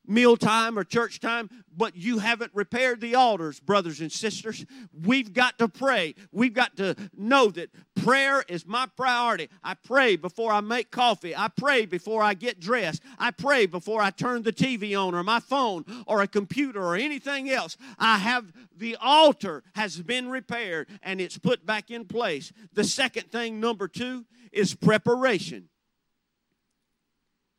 mealtime 0.07 0.79
or 0.79 0.83
church 0.83 1.19
time, 1.19 1.49
but 1.75 1.95
you 1.95 2.19
haven't 2.19 2.51
repaired 2.53 3.01
the 3.01 3.15
altars, 3.15 3.59
brothers 3.59 4.01
and 4.01 4.11
sisters. 4.11 4.65
We've 5.05 5.33
got 5.33 5.59
to 5.59 5.67
pray. 5.67 6.15
We've 6.31 6.53
got 6.53 6.75
to 6.77 6.95
know 7.15 7.49
that 7.51 7.69
prayer 7.95 8.43
is 8.47 8.65
my 8.65 8.87
priority. 8.95 9.49
I 9.63 9.75
pray 9.75 10.15
before 10.15 10.51
I 10.51 10.61
make 10.61 10.91
coffee. 10.91 11.35
I 11.35 11.49
pray 11.49 11.85
before 11.85 12.23
I 12.23 12.33
get 12.33 12.59
dressed. 12.59 13.03
I 13.19 13.31
pray 13.31 13.65
before 13.65 14.01
I 14.01 14.09
turn 14.09 14.43
the 14.43 14.53
TV 14.53 14.99
on 14.99 15.13
or 15.13 15.23
my 15.23 15.39
phone 15.39 15.85
or 16.07 16.21
a 16.21 16.27
computer 16.27 16.81
or 16.81 16.95
anything 16.95 17.49
else. 17.49 17.77
I 17.99 18.17
have 18.17 18.51
the 18.75 18.97
altar 19.01 19.63
has 19.75 20.01
been 20.01 20.29
repaired 20.29 20.87
and 21.03 21.19
it's 21.19 21.37
put 21.37 21.65
back 21.65 21.91
in 21.91 22.05
place. 22.05 22.51
The 22.73 22.83
second 22.83 23.31
thing, 23.31 23.59
number 23.59 23.87
two, 23.87 24.25
is 24.51 24.73
preparation. 24.73 25.69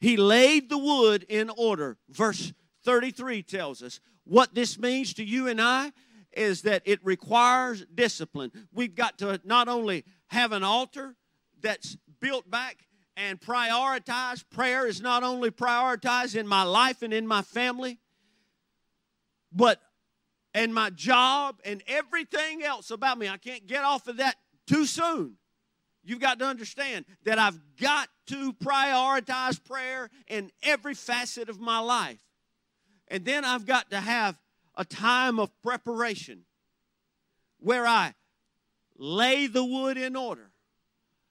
He 0.01 0.17
laid 0.17 0.69
the 0.69 0.79
wood 0.79 1.25
in 1.29 1.51
order. 1.51 1.99
Verse 2.09 2.53
33 2.85 3.43
tells 3.43 3.83
us 3.83 4.01
what 4.25 4.55
this 4.55 4.79
means 4.79 5.15
to 5.15 5.25
you 5.25 5.49
and 5.49 5.61
I 5.61 5.93
is 6.33 6.63
that 6.63 6.83
it 6.85 7.01
requires 7.05 7.85
discipline. 7.95 8.53
We've 8.73 8.95
got 8.95 9.19
to 9.19 9.41
not 9.45 9.69
only 9.69 10.05
have 10.29 10.53
an 10.53 10.63
altar 10.63 11.17
that's 11.61 11.97
built 12.21 12.49
back 12.51 12.87
and 13.17 13.41
prioritize. 13.41 14.45
Prayer 14.49 14.87
is 14.87 15.01
not 15.01 15.23
only 15.23 15.51
prioritized 15.51 16.37
in 16.37 16.47
my 16.47 16.63
life 16.63 17.03
and 17.03 17.13
in 17.13 17.27
my 17.27 17.43
family, 17.43 17.99
but 19.53 19.81
in 20.55 20.73
my 20.73 20.91
job 20.91 21.61
and 21.65 21.83
everything 21.89 22.63
else 22.63 22.91
about 22.91 23.19
me. 23.19 23.29
I 23.29 23.37
can't 23.37 23.67
get 23.67 23.83
off 23.83 24.07
of 24.07 24.19
that 24.19 24.37
too 24.67 24.87
soon. 24.87 25.37
You've 26.09 26.21
got 26.21 26.39
to 26.39 26.47
understand 26.47 27.05
that 27.25 27.39
I've 27.39 27.61
got 27.79 28.09
to 28.29 28.55
prioritize 28.55 29.63
prayer 29.63 30.09
in 30.27 30.51
every 30.63 30.95
facet 30.95 31.51
of 31.51 31.61
my 31.61 31.81
life. 31.81 32.23
And 33.09 33.27
then 33.27 33.45
I've 33.45 33.67
got 33.67 33.91
to 33.91 34.01
have 34.01 34.41
a 34.75 34.87
time 34.87 35.39
of 35.39 35.51
preparation 35.63 36.45
where 37.59 37.87
I 37.87 38.15
lay 38.97 39.49
the 39.49 39.63
wood 39.63 39.99
in 39.99 40.17
order. 40.17 40.51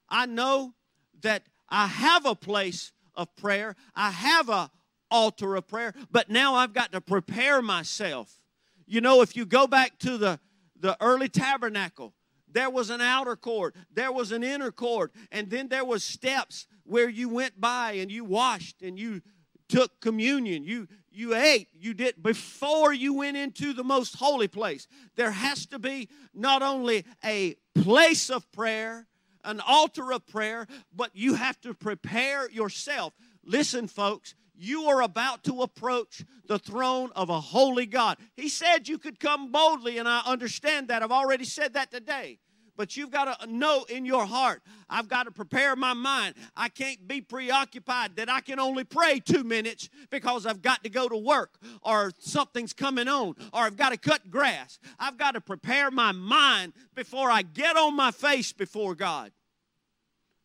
I 0.08 0.26
know 0.26 0.74
that 1.22 1.42
I 1.68 1.88
have 1.88 2.24
a 2.24 2.36
place 2.36 2.92
of 3.16 3.34
prayer, 3.34 3.74
I 3.96 4.12
have 4.12 4.48
a 4.48 4.70
altar 5.10 5.56
of 5.56 5.66
prayer, 5.66 5.92
but 6.12 6.30
now 6.30 6.54
I've 6.54 6.72
got 6.72 6.92
to 6.92 7.00
prepare 7.00 7.60
myself. 7.62 8.38
You 8.86 9.00
know, 9.00 9.22
if 9.22 9.34
you 9.34 9.44
go 9.44 9.66
back 9.66 9.98
to 10.00 10.18
the, 10.18 10.38
the 10.78 10.96
early 11.02 11.28
tabernacle, 11.28 12.14
there 12.52 12.70
was 12.70 12.90
an 12.90 13.00
outer 13.00 13.36
court. 13.36 13.74
There 13.92 14.12
was 14.12 14.32
an 14.32 14.42
inner 14.42 14.70
court. 14.70 15.12
And 15.30 15.50
then 15.50 15.68
there 15.68 15.84
was 15.84 16.02
steps 16.04 16.66
where 16.84 17.08
you 17.08 17.28
went 17.28 17.60
by 17.60 17.92
and 17.92 18.10
you 18.10 18.24
washed 18.24 18.82
and 18.82 18.98
you 18.98 19.22
took 19.68 20.00
communion. 20.00 20.64
You 20.64 20.88
you 21.10 21.34
ate. 21.34 21.68
You 21.74 21.94
did 21.94 22.22
before 22.22 22.92
you 22.92 23.12
went 23.14 23.36
into 23.36 23.72
the 23.72 23.84
most 23.84 24.16
holy 24.16 24.48
place. 24.48 24.86
There 25.16 25.32
has 25.32 25.66
to 25.66 25.78
be 25.78 26.08
not 26.32 26.62
only 26.62 27.04
a 27.24 27.56
place 27.74 28.30
of 28.30 28.50
prayer 28.52 29.06
an 29.44 29.60
altar 29.66 30.12
of 30.12 30.26
prayer 30.26 30.66
but 30.94 31.10
you 31.14 31.34
have 31.34 31.60
to 31.60 31.72
prepare 31.72 32.50
yourself. 32.50 33.14
Listen 33.44 33.88
folks 33.88 34.34
you 34.58 34.84
are 34.84 35.02
about 35.02 35.44
to 35.44 35.62
approach 35.62 36.24
the 36.46 36.58
throne 36.58 37.10
of 37.14 37.30
a 37.30 37.40
holy 37.40 37.86
God. 37.86 38.18
He 38.36 38.48
said 38.48 38.88
you 38.88 38.98
could 38.98 39.20
come 39.20 39.52
boldly, 39.52 39.98
and 39.98 40.08
I 40.08 40.22
understand 40.26 40.88
that. 40.88 41.02
I've 41.02 41.12
already 41.12 41.44
said 41.44 41.74
that 41.74 41.90
today. 41.90 42.38
But 42.78 42.96
you've 42.96 43.10
got 43.10 43.40
to 43.40 43.46
know 43.52 43.84
in 43.88 44.04
your 44.04 44.24
heart, 44.24 44.62
I've 44.88 45.08
got 45.08 45.24
to 45.24 45.32
prepare 45.32 45.74
my 45.74 45.94
mind. 45.94 46.36
I 46.56 46.68
can't 46.68 47.08
be 47.08 47.20
preoccupied 47.20 48.14
that 48.16 48.30
I 48.30 48.40
can 48.40 48.60
only 48.60 48.84
pray 48.84 49.18
two 49.18 49.42
minutes 49.42 49.88
because 50.10 50.46
I've 50.46 50.62
got 50.62 50.84
to 50.84 50.88
go 50.88 51.08
to 51.08 51.16
work 51.16 51.58
or 51.82 52.12
something's 52.20 52.72
coming 52.72 53.08
on 53.08 53.34
or 53.52 53.62
I've 53.62 53.76
got 53.76 53.90
to 53.90 53.96
cut 53.96 54.30
grass. 54.30 54.78
I've 54.96 55.18
got 55.18 55.32
to 55.32 55.40
prepare 55.40 55.90
my 55.90 56.12
mind 56.12 56.72
before 56.94 57.32
I 57.32 57.42
get 57.42 57.76
on 57.76 57.96
my 57.96 58.12
face 58.12 58.52
before 58.52 58.94
God. 58.94 59.32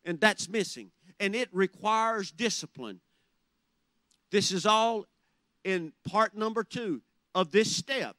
And 0.04 0.20
that's 0.20 0.48
missing. 0.48 0.90
And 1.20 1.36
it 1.36 1.48
requires 1.52 2.32
discipline. 2.32 3.00
This 4.34 4.50
is 4.50 4.66
all 4.66 5.06
in 5.62 5.92
part 6.02 6.36
number 6.36 6.64
two 6.64 7.02
of 7.36 7.52
this 7.52 7.70
step. 7.70 8.16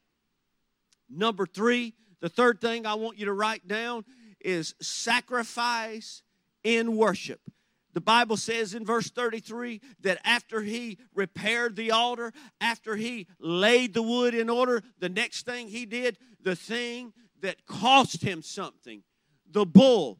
Number 1.10 1.44
three, 1.44 1.92
the 2.20 2.30
third 2.30 2.58
thing 2.58 2.86
I 2.86 2.94
want 2.94 3.18
you 3.18 3.26
to 3.26 3.34
write 3.34 3.68
down 3.68 4.06
is 4.40 4.74
sacrifice 4.80 6.22
in 6.64 6.96
worship. 6.96 7.42
The 7.92 8.00
Bible 8.00 8.38
says 8.38 8.72
in 8.72 8.86
verse 8.86 9.10
33 9.10 9.82
that 10.00 10.18
after 10.24 10.62
he 10.62 10.96
repaired 11.14 11.76
the 11.76 11.90
altar, 11.90 12.32
after 12.62 12.96
he 12.96 13.26
laid 13.38 13.92
the 13.92 14.00
wood 14.02 14.34
in 14.34 14.48
order, 14.48 14.82
the 14.98 15.10
next 15.10 15.44
thing 15.44 15.68
he 15.68 15.84
did, 15.84 16.16
the 16.40 16.56
thing 16.56 17.12
that 17.42 17.66
cost 17.66 18.22
him 18.22 18.40
something, 18.40 19.02
the 19.50 19.66
bull, 19.66 20.18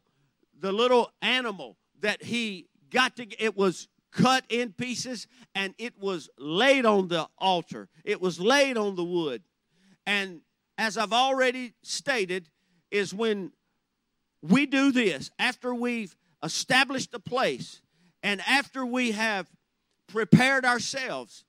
the 0.59 0.71
little 0.71 1.09
animal 1.23 1.75
that 2.01 2.21
he 2.21 2.67
got 2.91 3.15
to, 3.15 3.43
it 3.43 3.57
was 3.57 3.87
cut 4.17 4.43
in 4.49 4.73
pieces 4.73 5.27
and 5.55 5.73
it 5.77 5.97
was 5.97 6.29
laid 6.37 6.85
on 6.85 7.07
the 7.07 7.27
altar. 7.37 7.87
It 8.03 8.19
was 8.19 8.39
laid 8.39 8.75
on 8.75 8.95
the 8.95 9.03
wood. 9.03 9.43
And 10.05 10.41
as 10.77 10.97
I've 10.97 11.13
already 11.13 11.73
stated, 11.83 12.49
is 12.91 13.13
when 13.13 13.51
we 14.41 14.65
do 14.65 14.91
this, 14.91 15.29
after 15.37 15.73
we've 15.73 16.15
established 16.43 17.11
the 17.11 17.19
place, 17.19 17.81
and 18.23 18.41
after 18.47 18.85
we 18.85 19.11
have 19.11 19.47
prepared 20.07 20.65
ourselves, 20.65 21.43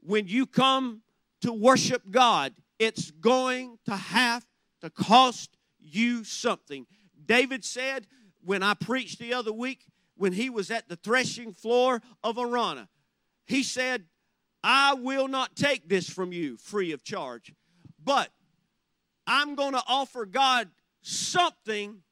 when 0.00 0.28
you 0.28 0.46
come 0.46 1.02
to 1.42 1.52
worship 1.52 2.02
God, 2.10 2.54
it's 2.78 3.10
going 3.10 3.78
to 3.86 3.96
have 3.96 4.46
to 4.80 4.90
cost 4.90 5.56
you 5.78 6.24
something. 6.24 6.86
David 7.24 7.64
said, 7.64 8.06
when 8.44 8.62
I 8.62 8.74
preached 8.74 9.18
the 9.18 9.34
other 9.34 9.52
week, 9.52 9.86
when 10.16 10.32
he 10.32 10.50
was 10.50 10.70
at 10.70 10.88
the 10.88 10.96
threshing 10.96 11.52
floor 11.52 12.00
of 12.22 12.36
Araunah, 12.36 12.88
he 13.46 13.62
said, 13.62 14.04
I 14.62 14.94
will 14.94 15.28
not 15.28 15.54
take 15.54 15.88
this 15.88 16.08
from 16.08 16.32
you 16.32 16.56
free 16.56 16.92
of 16.92 17.04
charge, 17.04 17.52
but 18.02 18.30
I'm 19.26 19.54
going 19.54 19.72
to 19.72 19.82
offer 19.86 20.26
God 20.26 20.68
something 21.02 22.02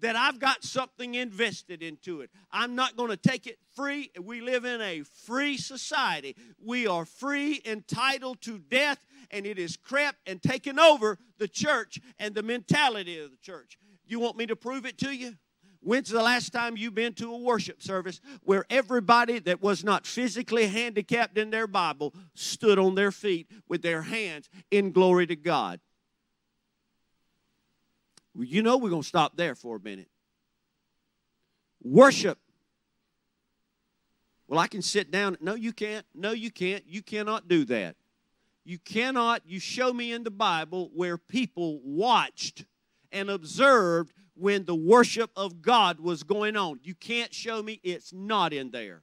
that 0.00 0.16
I've 0.16 0.38
got 0.38 0.64
something 0.64 1.14
invested 1.14 1.82
into 1.82 2.22
it. 2.22 2.30
I'm 2.50 2.74
not 2.74 2.96
going 2.96 3.10
to 3.10 3.16
take 3.16 3.46
it 3.46 3.58
free. 3.76 4.10
We 4.20 4.40
live 4.40 4.64
in 4.64 4.80
a 4.80 5.02
free 5.02 5.56
society. 5.56 6.36
We 6.64 6.86
are 6.86 7.04
free, 7.04 7.60
entitled 7.64 8.40
to 8.42 8.58
death, 8.58 9.04
and 9.30 9.46
it 9.46 9.58
is 9.58 9.76
crept 9.76 10.18
and 10.26 10.42
taken 10.42 10.78
over 10.78 11.18
the 11.38 11.48
church 11.48 12.00
and 12.18 12.34
the 12.34 12.42
mentality 12.42 13.18
of 13.18 13.30
the 13.30 13.36
church. 13.36 13.78
You 14.06 14.20
want 14.20 14.36
me 14.36 14.46
to 14.46 14.56
prove 14.56 14.86
it 14.86 14.98
to 14.98 15.14
you? 15.14 15.34
When's 15.82 16.10
the 16.10 16.22
last 16.22 16.52
time 16.52 16.76
you've 16.76 16.94
been 16.94 17.14
to 17.14 17.32
a 17.32 17.38
worship 17.38 17.82
service 17.82 18.20
where 18.42 18.66
everybody 18.68 19.38
that 19.40 19.62
was 19.62 19.82
not 19.82 20.06
physically 20.06 20.66
handicapped 20.66 21.38
in 21.38 21.50
their 21.50 21.66
Bible 21.66 22.14
stood 22.34 22.78
on 22.78 22.94
their 22.94 23.10
feet 23.10 23.50
with 23.66 23.80
their 23.80 24.02
hands 24.02 24.50
in 24.70 24.92
glory 24.92 25.26
to 25.26 25.36
God? 25.36 25.80
You 28.38 28.62
know, 28.62 28.76
we're 28.76 28.90
going 28.90 29.02
to 29.02 29.08
stop 29.08 29.36
there 29.36 29.54
for 29.54 29.76
a 29.76 29.80
minute. 29.80 30.08
Worship. 31.82 32.38
Well, 34.46 34.60
I 34.60 34.66
can 34.66 34.82
sit 34.82 35.10
down. 35.10 35.38
No, 35.40 35.54
you 35.54 35.72
can't. 35.72 36.04
No, 36.14 36.32
you 36.32 36.50
can't. 36.50 36.84
You 36.86 37.02
cannot 37.02 37.48
do 37.48 37.64
that. 37.66 37.96
You 38.64 38.78
cannot. 38.78 39.42
You 39.46 39.60
show 39.60 39.92
me 39.92 40.12
in 40.12 40.24
the 40.24 40.30
Bible 40.30 40.90
where 40.94 41.16
people 41.16 41.80
watched 41.82 42.66
and 43.10 43.30
observed 43.30 44.12
when 44.40 44.64
the 44.64 44.74
worship 44.74 45.30
of 45.36 45.60
God 45.60 46.00
was 46.00 46.22
going 46.22 46.56
on. 46.56 46.80
You 46.82 46.94
can't 46.94 47.32
show 47.34 47.62
me 47.62 47.80
it's 47.82 48.12
not 48.12 48.52
in 48.52 48.70
there. 48.70 49.02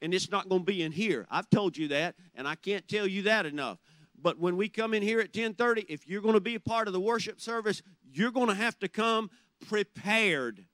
And 0.00 0.14
it's 0.14 0.30
not 0.30 0.48
going 0.48 0.62
to 0.62 0.64
be 0.66 0.82
in 0.82 0.92
here. 0.92 1.26
I've 1.30 1.50
told 1.50 1.76
you 1.76 1.88
that, 1.88 2.14
and 2.34 2.46
I 2.48 2.54
can't 2.54 2.86
tell 2.88 3.06
you 3.06 3.22
that 3.22 3.46
enough. 3.46 3.78
But 4.20 4.38
when 4.38 4.56
we 4.56 4.68
come 4.68 4.94
in 4.94 5.02
here 5.02 5.20
at 5.20 5.32
10:30, 5.32 5.86
if 5.88 6.08
you're 6.08 6.22
going 6.22 6.34
to 6.34 6.40
be 6.40 6.54
a 6.54 6.60
part 6.60 6.86
of 6.86 6.92
the 6.92 7.00
worship 7.00 7.40
service, 7.40 7.82
you're 8.12 8.30
going 8.30 8.48
to 8.48 8.54
have 8.54 8.78
to 8.80 8.88
come 8.88 9.30
prepared 9.68 10.64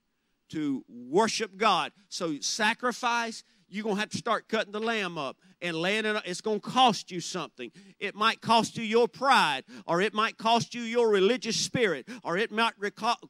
to 0.50 0.85
worship 0.88 1.57
God. 1.57 1.92
So 2.09 2.38
sacrifice, 2.40 3.45
you're 3.68 3.85
going 3.85 3.97
to 3.97 4.00
have 4.00 4.11
to 4.11 4.18
start 4.18 4.49
cutting 4.49 4.73
the 4.73 4.80
lamb 4.80 5.18
up 5.18 5.37
and 5.61 5.77
laying 5.77 6.05
it 6.05 6.16
it's 6.25 6.40
going 6.40 6.61
to 6.61 6.68
cost 6.68 7.11
you 7.11 7.21
something. 7.21 7.71
It 7.99 8.14
might 8.14 8.40
cost 8.40 8.77
you 8.77 8.85
your 8.85 9.09
pride 9.09 9.64
or 9.87 10.01
it 10.01 10.14
might 10.14 10.38
cost 10.38 10.75
you 10.75 10.83
your 10.83 11.09
religious 11.09 11.57
spirit 11.57 12.09
or 12.23 12.37
it 12.37 12.51
might 12.51 12.75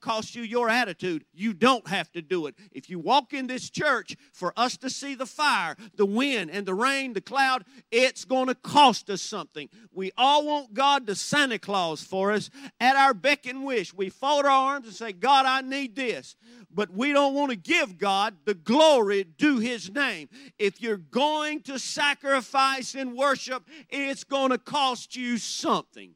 cost 0.01 0.35
you 0.35 0.43
your 0.43 0.69
attitude. 0.69 1.25
You 1.33 1.53
don't 1.53 1.87
have 1.89 2.11
to 2.13 2.23
do 2.23 2.47
it. 2.47 2.55
If 2.73 2.91
you 2.91 2.99
walk 2.99 3.33
in 3.33 3.47
this 3.47 3.71
church 3.71 4.17
for 4.33 4.53
us 4.57 4.77
to 4.79 4.91
see 4.91 5.15
the 5.15 5.27
fire 5.27 5.77
the 5.97 6.07
wind 6.07 6.51
and 6.51 6.67
the 6.67 6.75
rain 6.75 7.13
the 7.13 7.21
cloud 7.21 7.65
it's 7.91 8.25
going 8.25 8.47
to 8.47 8.55
cost 8.55 9.11
us 9.11 9.23
something. 9.23 9.69
We 9.93 10.13
all 10.17 10.47
want 10.47 10.75
god 10.75 11.07
to 11.07 11.15
santa 11.15 11.59
claus 11.59 12.03
for 12.03 12.33
us 12.33 12.51
at 12.81 12.97
our 12.97 13.15
beck 13.15 13.47
and 13.47 13.65
wish. 13.65 13.95
We 13.95 14.11
fold 14.11 14.45
our 14.45 14.51
arms 14.51 14.87
and 14.87 14.95
say 14.95 15.13
god 15.13 15.47
i 15.47 15.61
need 15.61 15.97
this. 15.97 16.37
But 16.71 16.93
we 16.93 17.13
don't 17.13 17.35
want 17.35 17.51
to 17.51 17.57
give 17.57 17.99
god 17.99 18.37
the 18.45 18.55
glory 18.55 19.25
due 19.25 19.59
his 19.59 19.91
name. 19.91 20.29
If 20.59 20.83
you're 20.83 20.97
going 20.99 21.63
to 21.63 21.79
sacrifice 21.79 22.18
sacrifice 22.21 22.95
and 22.95 23.15
worship, 23.15 23.65
it's 23.89 24.25
going 24.25 24.51
to 24.51 24.59
cost 24.59 25.17
you 25.17 25.39
something. 25.39 26.15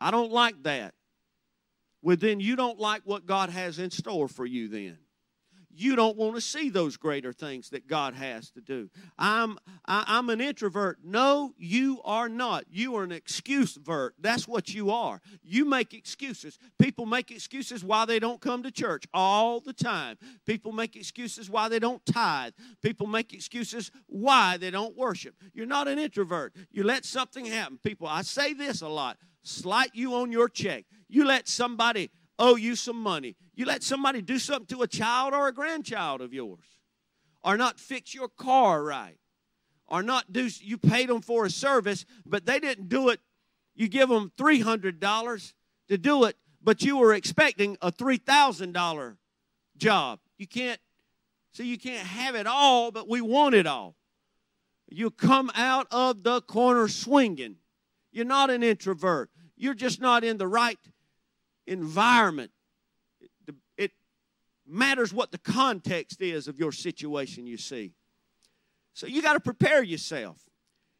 I 0.00 0.10
don't 0.10 0.32
like 0.32 0.62
that. 0.64 0.94
Well, 2.02 2.16
then 2.16 2.40
you 2.40 2.56
don't 2.56 2.78
like 2.78 3.02
what 3.04 3.26
God 3.26 3.50
has 3.50 3.78
in 3.78 3.90
store 3.90 4.28
for 4.28 4.44
you, 4.44 4.68
then 4.68 4.98
you 5.74 5.96
don't 5.96 6.16
want 6.16 6.34
to 6.36 6.40
see 6.40 6.70
those 6.70 6.96
greater 6.96 7.32
things 7.32 7.70
that 7.70 7.86
God 7.86 8.14
has 8.14 8.50
to 8.52 8.60
do. 8.60 8.88
I'm 9.18 9.58
I, 9.86 10.04
I'm 10.06 10.30
an 10.30 10.40
introvert. 10.40 10.98
No, 11.04 11.52
you 11.56 12.00
are 12.04 12.28
not. 12.28 12.64
You 12.70 12.96
are 12.96 13.04
an 13.04 13.12
excuse 13.12 13.74
vert. 13.76 14.14
That's 14.18 14.46
what 14.46 14.72
you 14.72 14.90
are. 14.90 15.20
You 15.42 15.64
make 15.64 15.92
excuses. 15.92 16.58
People 16.78 17.06
make 17.06 17.30
excuses 17.30 17.84
why 17.84 18.04
they 18.04 18.18
don't 18.18 18.40
come 18.40 18.62
to 18.62 18.70
church 18.70 19.04
all 19.12 19.60
the 19.60 19.72
time. 19.72 20.16
People 20.46 20.72
make 20.72 20.96
excuses 20.96 21.50
why 21.50 21.68
they 21.68 21.78
don't 21.78 22.04
tithe. 22.06 22.52
People 22.82 23.06
make 23.06 23.32
excuses 23.32 23.90
why 24.06 24.56
they 24.56 24.70
don't 24.70 24.96
worship. 24.96 25.34
You're 25.52 25.66
not 25.66 25.88
an 25.88 25.98
introvert. 25.98 26.54
You 26.70 26.84
let 26.84 27.04
something 27.04 27.46
happen. 27.46 27.78
People, 27.82 28.06
I 28.06 28.22
say 28.22 28.54
this 28.54 28.80
a 28.80 28.88
lot. 28.88 29.18
Slight 29.42 29.90
you 29.94 30.14
on 30.14 30.32
your 30.32 30.48
check. 30.48 30.86
You 31.08 31.26
let 31.26 31.48
somebody 31.48 32.10
owe 32.38 32.56
you 32.56 32.76
some 32.76 33.00
money. 33.00 33.36
You 33.54 33.66
let 33.66 33.82
somebody 33.82 34.22
do 34.22 34.38
something 34.38 34.66
to 34.76 34.82
a 34.82 34.88
child 34.88 35.34
or 35.34 35.48
a 35.48 35.52
grandchild 35.52 36.20
of 36.20 36.32
yours, 36.32 36.66
or 37.42 37.56
not 37.56 37.78
fix 37.78 38.14
your 38.14 38.28
car 38.28 38.82
right, 38.82 39.18
or 39.86 40.02
not 40.02 40.32
do, 40.32 40.48
you 40.60 40.78
paid 40.78 41.08
them 41.08 41.20
for 41.20 41.44
a 41.44 41.50
service, 41.50 42.04
but 42.24 42.46
they 42.46 42.58
didn't 42.58 42.88
do 42.88 43.10
it. 43.10 43.20
You 43.74 43.88
give 43.88 44.08
them 44.08 44.32
$300 44.38 45.52
to 45.88 45.98
do 45.98 46.24
it, 46.24 46.36
but 46.62 46.82
you 46.82 46.96
were 46.96 47.12
expecting 47.14 47.76
a 47.82 47.92
$3,000 47.92 49.16
job. 49.76 50.20
You 50.38 50.46
can't, 50.46 50.80
see, 51.52 51.66
you 51.66 51.78
can't 51.78 52.06
have 52.06 52.34
it 52.34 52.46
all, 52.46 52.90
but 52.90 53.08
we 53.08 53.20
want 53.20 53.54
it 53.54 53.66
all. 53.66 53.96
You 54.88 55.10
come 55.10 55.50
out 55.54 55.86
of 55.90 56.22
the 56.22 56.40
corner 56.42 56.88
swinging. 56.88 57.56
You're 58.12 58.24
not 58.24 58.50
an 58.50 58.62
introvert. 58.62 59.30
You're 59.56 59.74
just 59.74 60.00
not 60.00 60.24
in 60.24 60.36
the 60.36 60.46
right 60.46 60.78
environment. 61.66 62.50
It 63.76 63.92
matters 64.66 65.12
what 65.12 65.30
the 65.30 65.38
context 65.38 66.22
is 66.22 66.48
of 66.48 66.58
your 66.58 66.72
situation 66.72 67.46
you 67.46 67.56
see. 67.56 67.92
So 68.94 69.06
you 69.06 69.20
got 69.22 69.34
to 69.34 69.40
prepare 69.40 69.82
yourself. 69.82 70.38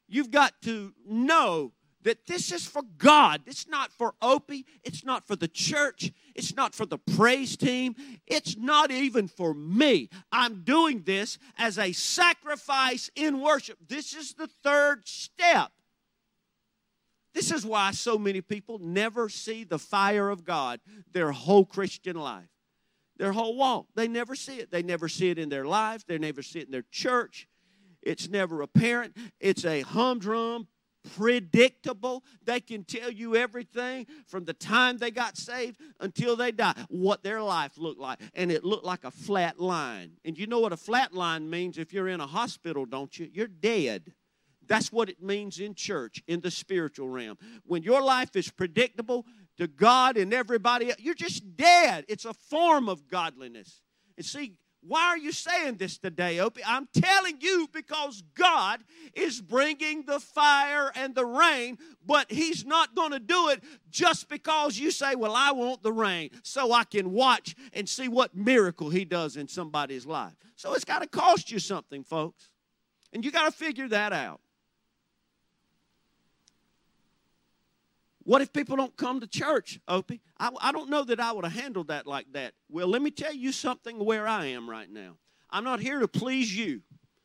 You've 0.08 0.30
got 0.30 0.52
to 0.62 0.92
know 1.06 1.72
that 2.02 2.26
this 2.26 2.52
is 2.52 2.66
for 2.66 2.82
God. 2.98 3.40
It's 3.46 3.66
not 3.66 3.90
for 3.90 4.14
Opie. 4.20 4.66
It's 4.82 5.04
not 5.04 5.26
for 5.26 5.36
the 5.36 5.48
church. 5.48 6.12
It's 6.34 6.54
not 6.54 6.74
for 6.74 6.84
the 6.84 6.98
praise 6.98 7.56
team. 7.56 7.96
It's 8.26 8.56
not 8.56 8.90
even 8.90 9.26
for 9.26 9.54
me. 9.54 10.10
I'm 10.30 10.62
doing 10.62 11.02
this 11.02 11.38
as 11.56 11.78
a 11.78 11.92
sacrifice 11.92 13.10
in 13.16 13.40
worship. 13.40 13.78
This 13.88 14.14
is 14.14 14.34
the 14.34 14.48
third 14.62 15.08
step 15.08 15.72
this 17.34 17.50
is 17.50 17.66
why 17.66 17.90
so 17.90 18.16
many 18.16 18.40
people 18.40 18.78
never 18.78 19.28
see 19.28 19.64
the 19.64 19.78
fire 19.78 20.30
of 20.30 20.44
God 20.44 20.80
their 21.12 21.32
whole 21.32 21.64
Christian 21.64 22.16
life, 22.16 22.48
their 23.18 23.32
whole 23.32 23.56
walk. 23.56 23.86
They 23.94 24.08
never 24.08 24.34
see 24.34 24.58
it. 24.58 24.70
They 24.70 24.82
never 24.82 25.08
see 25.08 25.30
it 25.30 25.38
in 25.38 25.48
their 25.48 25.66
lives, 25.66 26.04
they 26.04 26.18
never 26.18 26.42
see 26.42 26.60
it 26.60 26.66
in 26.66 26.72
their 26.72 26.84
church. 26.90 27.48
It's 28.02 28.28
never 28.28 28.60
apparent. 28.60 29.16
It's 29.40 29.64
a 29.64 29.80
humdrum, 29.80 30.68
predictable. 31.16 32.22
They 32.44 32.60
can 32.60 32.84
tell 32.84 33.10
you 33.10 33.34
everything 33.34 34.06
from 34.26 34.44
the 34.44 34.52
time 34.52 34.98
they 34.98 35.10
got 35.10 35.36
saved 35.36 35.80
until 36.00 36.36
they 36.36 36.52
die, 36.52 36.74
what 36.88 37.22
their 37.22 37.42
life 37.42 37.78
looked 37.78 38.00
like. 38.00 38.20
And 38.34 38.52
it 38.52 38.64
looked 38.64 38.84
like 38.84 39.04
a 39.04 39.10
flat 39.10 39.58
line. 39.58 40.12
And 40.24 40.38
you 40.38 40.46
know 40.46 40.60
what 40.60 40.72
a 40.72 40.76
flat 40.76 41.14
line 41.14 41.48
means 41.48 41.78
if 41.78 41.92
you're 41.92 42.08
in 42.08 42.20
a 42.20 42.26
hospital, 42.26 42.84
don't 42.84 43.18
you? 43.18 43.28
You're 43.32 43.48
dead. 43.48 44.12
That's 44.66 44.92
what 44.92 45.08
it 45.08 45.22
means 45.22 45.58
in 45.58 45.74
church, 45.74 46.22
in 46.26 46.40
the 46.40 46.50
spiritual 46.50 47.08
realm. 47.08 47.38
When 47.64 47.82
your 47.82 48.02
life 48.02 48.36
is 48.36 48.50
predictable 48.50 49.26
to 49.58 49.66
God 49.66 50.16
and 50.16 50.32
everybody, 50.34 50.90
else, 50.90 51.00
you're 51.00 51.14
just 51.14 51.56
dead. 51.56 52.04
It's 52.08 52.24
a 52.24 52.34
form 52.34 52.88
of 52.88 53.08
godliness. 53.08 53.82
And 54.16 54.26
see, 54.26 54.54
Why 54.86 55.06
are 55.06 55.18
you 55.18 55.32
saying 55.32 55.76
this 55.76 55.96
today, 55.96 56.40
Opie? 56.40 56.60
I'm 56.66 56.88
telling 56.92 57.38
you 57.40 57.68
because 57.72 58.22
God 58.34 58.84
is 59.14 59.40
bringing 59.40 60.04
the 60.04 60.20
fire 60.20 60.92
and 60.94 61.14
the 61.14 61.24
rain, 61.24 61.78
but 62.04 62.30
He's 62.30 62.66
not 62.66 62.94
going 62.94 63.12
to 63.12 63.18
do 63.18 63.48
it 63.48 63.64
just 63.88 64.28
because 64.28 64.78
you 64.78 64.90
say, 64.90 65.14
Well, 65.14 65.34
I 65.34 65.52
want 65.52 65.82
the 65.82 65.92
rain, 65.92 66.30
so 66.42 66.72
I 66.72 66.84
can 66.84 67.12
watch 67.12 67.56
and 67.72 67.88
see 67.88 68.08
what 68.08 68.36
miracle 68.36 68.90
He 68.90 69.06
does 69.06 69.36
in 69.36 69.48
somebody's 69.48 70.04
life. 70.04 70.34
So 70.56 70.74
it's 70.74 70.84
got 70.84 71.00
to 71.00 71.08
cost 71.08 71.50
you 71.50 71.58
something, 71.58 72.04
folks. 72.04 72.50
And 73.12 73.24
you 73.24 73.30
got 73.30 73.46
to 73.46 73.52
figure 73.52 73.88
that 73.88 74.12
out. 74.12 74.40
What 78.24 78.40
if 78.40 78.52
people 78.52 78.76
don't 78.76 78.96
come 78.96 79.20
to 79.20 79.26
church, 79.26 79.78
Opie? 79.86 80.20
I, 80.38 80.50
I 80.60 80.72
don't 80.72 80.88
know 80.88 81.04
that 81.04 81.20
I 81.20 81.32
would 81.32 81.44
have 81.44 81.52
handled 81.52 81.88
that 81.88 82.06
like 82.06 82.32
that. 82.32 82.54
Well, 82.70 82.88
let 82.88 83.02
me 83.02 83.10
tell 83.10 83.34
you 83.34 83.52
something 83.52 84.02
where 84.02 84.26
I 84.26 84.46
am 84.46 84.68
right 84.68 84.90
now. 84.90 85.18
I'm 85.50 85.64
not 85.64 85.80
here 85.80 86.00
to 86.00 86.08
please 86.08 86.56
you 86.56 86.80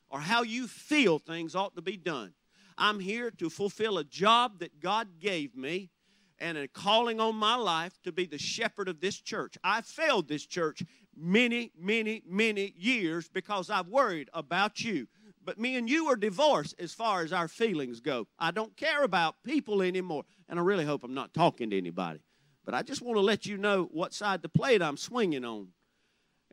or 0.10 0.20
how 0.20 0.44
you 0.44 0.68
feel 0.68 1.18
things 1.18 1.56
ought 1.56 1.76
to 1.76 1.82
be 1.82 1.96
done. 1.96 2.34
I'm 2.78 3.00
here 3.00 3.32
to 3.32 3.50
fulfill 3.50 3.98
a 3.98 4.04
job 4.04 4.60
that 4.60 4.80
God 4.80 5.20
gave 5.20 5.56
me 5.56 5.90
and 6.38 6.58
a 6.58 6.68
calling 6.68 7.20
on 7.20 7.36
my 7.36 7.56
life 7.56 8.00
to 8.04 8.12
be 8.12 8.26
the 8.26 8.38
shepherd 8.38 8.88
of 8.88 9.00
this 9.00 9.20
church. 9.20 9.58
I 9.64 9.82
failed 9.82 10.28
this 10.28 10.46
church 10.46 10.84
many, 11.16 11.72
many, 11.78 12.24
many 12.26 12.74
years 12.78 13.28
because 13.30 13.70
I've 13.70 13.88
worried 13.88 14.30
about 14.34 14.82
you. 14.82 15.08
But 15.44 15.60
me 15.60 15.76
and 15.76 15.90
you 15.90 16.08
are 16.08 16.16
divorced 16.16 16.76
as 16.80 16.94
far 16.94 17.22
as 17.22 17.34
our 17.34 17.48
feelings 17.48 18.00
go. 18.02 18.28
I 18.38 18.52
don't 18.52 18.76
care 18.76 19.04
about 19.04 19.36
people 19.44 19.82
anymore. 19.82 20.24
And 20.48 20.60
I 20.60 20.64
really 20.64 20.86
hope 20.86 21.04
I'm 21.04 21.14
not 21.14 21.34
talking 21.34 21.70
to 21.70 21.78
anybody. 21.78 22.20
But 22.66 22.76
I 22.76 22.82
just 22.82 23.02
want 23.02 23.18
to 23.18 23.22
let 23.22 23.46
you 23.46 23.58
know 23.58 23.90
what 23.92 24.14
side 24.14 24.42
the 24.42 24.50
plate 24.50 24.82
I'm 24.82 24.98
swinging 24.98 25.46
on. 25.46 25.70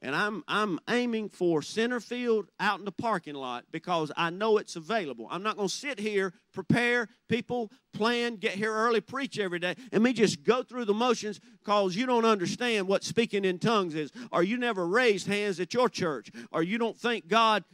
And 0.03 0.15
I'm, 0.15 0.45
I'm 0.47 0.79
aiming 0.91 1.31
for 1.31 1.63
center 1.63 2.01
field 2.01 2.49
out 2.61 2.79
in 2.79 2.85
the 2.85 2.93
parking 2.93 3.35
lot 3.35 3.65
because 3.73 4.13
I 4.15 4.29
know 4.29 4.59
it's 4.59 4.77
available. 4.77 5.27
I'm 5.31 5.43
not 5.43 5.57
going 5.57 5.69
to 5.69 5.75
sit 5.75 5.99
here, 5.99 6.35
prepare, 6.53 7.09
people, 7.29 7.73
plan, 7.95 8.37
get 8.37 8.53
here 8.53 8.75
early, 8.75 9.01
preach 9.01 9.39
every 9.39 9.59
day, 9.59 9.75
and 9.93 10.03
me 10.03 10.13
just 10.13 10.45
go 10.45 10.63
through 10.63 10.85
the 10.85 10.95
motions 10.95 11.41
because 11.65 11.97
you 11.97 12.05
don't 12.05 12.27
understand 12.27 12.89
what 12.89 13.05
speaking 13.05 13.47
in 13.47 13.59
tongues 13.59 13.95
is, 13.95 14.11
or 14.31 14.43
you 14.43 14.59
never 14.59 14.87
raised 14.87 15.27
hands 15.27 15.61
at 15.61 15.73
your 15.73 15.89
church, 15.89 16.31
or 16.53 16.63
you 16.63 16.77
don't 16.77 16.99
think 16.99 17.27
God 17.27 17.65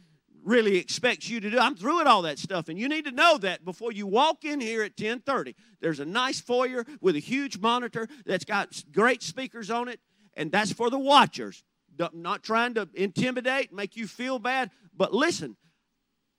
really 0.43 0.77
expects 0.77 1.29
you 1.29 1.39
to 1.39 1.49
do. 1.49 1.59
I'm 1.59 1.75
through 1.75 1.97
with 1.97 2.07
all 2.07 2.21
that 2.23 2.39
stuff, 2.39 2.69
and 2.69 2.77
you 2.77 2.87
need 2.89 3.05
to 3.05 3.11
know 3.11 3.37
that 3.39 3.63
before 3.65 3.91
you 3.91 4.05
walk 4.05 4.43
in 4.45 4.59
here 4.59 4.83
at 4.83 4.95
10:30. 4.95 5.55
There's 5.79 5.99
a 5.99 6.05
nice 6.05 6.39
foyer 6.39 6.85
with 7.01 7.15
a 7.15 7.19
huge 7.19 7.57
monitor 7.59 8.07
that's 8.25 8.45
got 8.45 8.83
great 8.91 9.23
speakers 9.23 9.69
on 9.69 9.87
it, 9.87 9.99
and 10.35 10.51
that's 10.51 10.73
for 10.73 10.89
the 10.89 10.99
watchers. 10.99 11.63
Not 12.11 12.43
trying 12.43 12.73
to 12.75 12.89
intimidate, 12.93 13.71
make 13.71 13.95
you 13.95 14.07
feel 14.07 14.39
bad, 14.39 14.71
but 14.95 15.13
listen. 15.13 15.57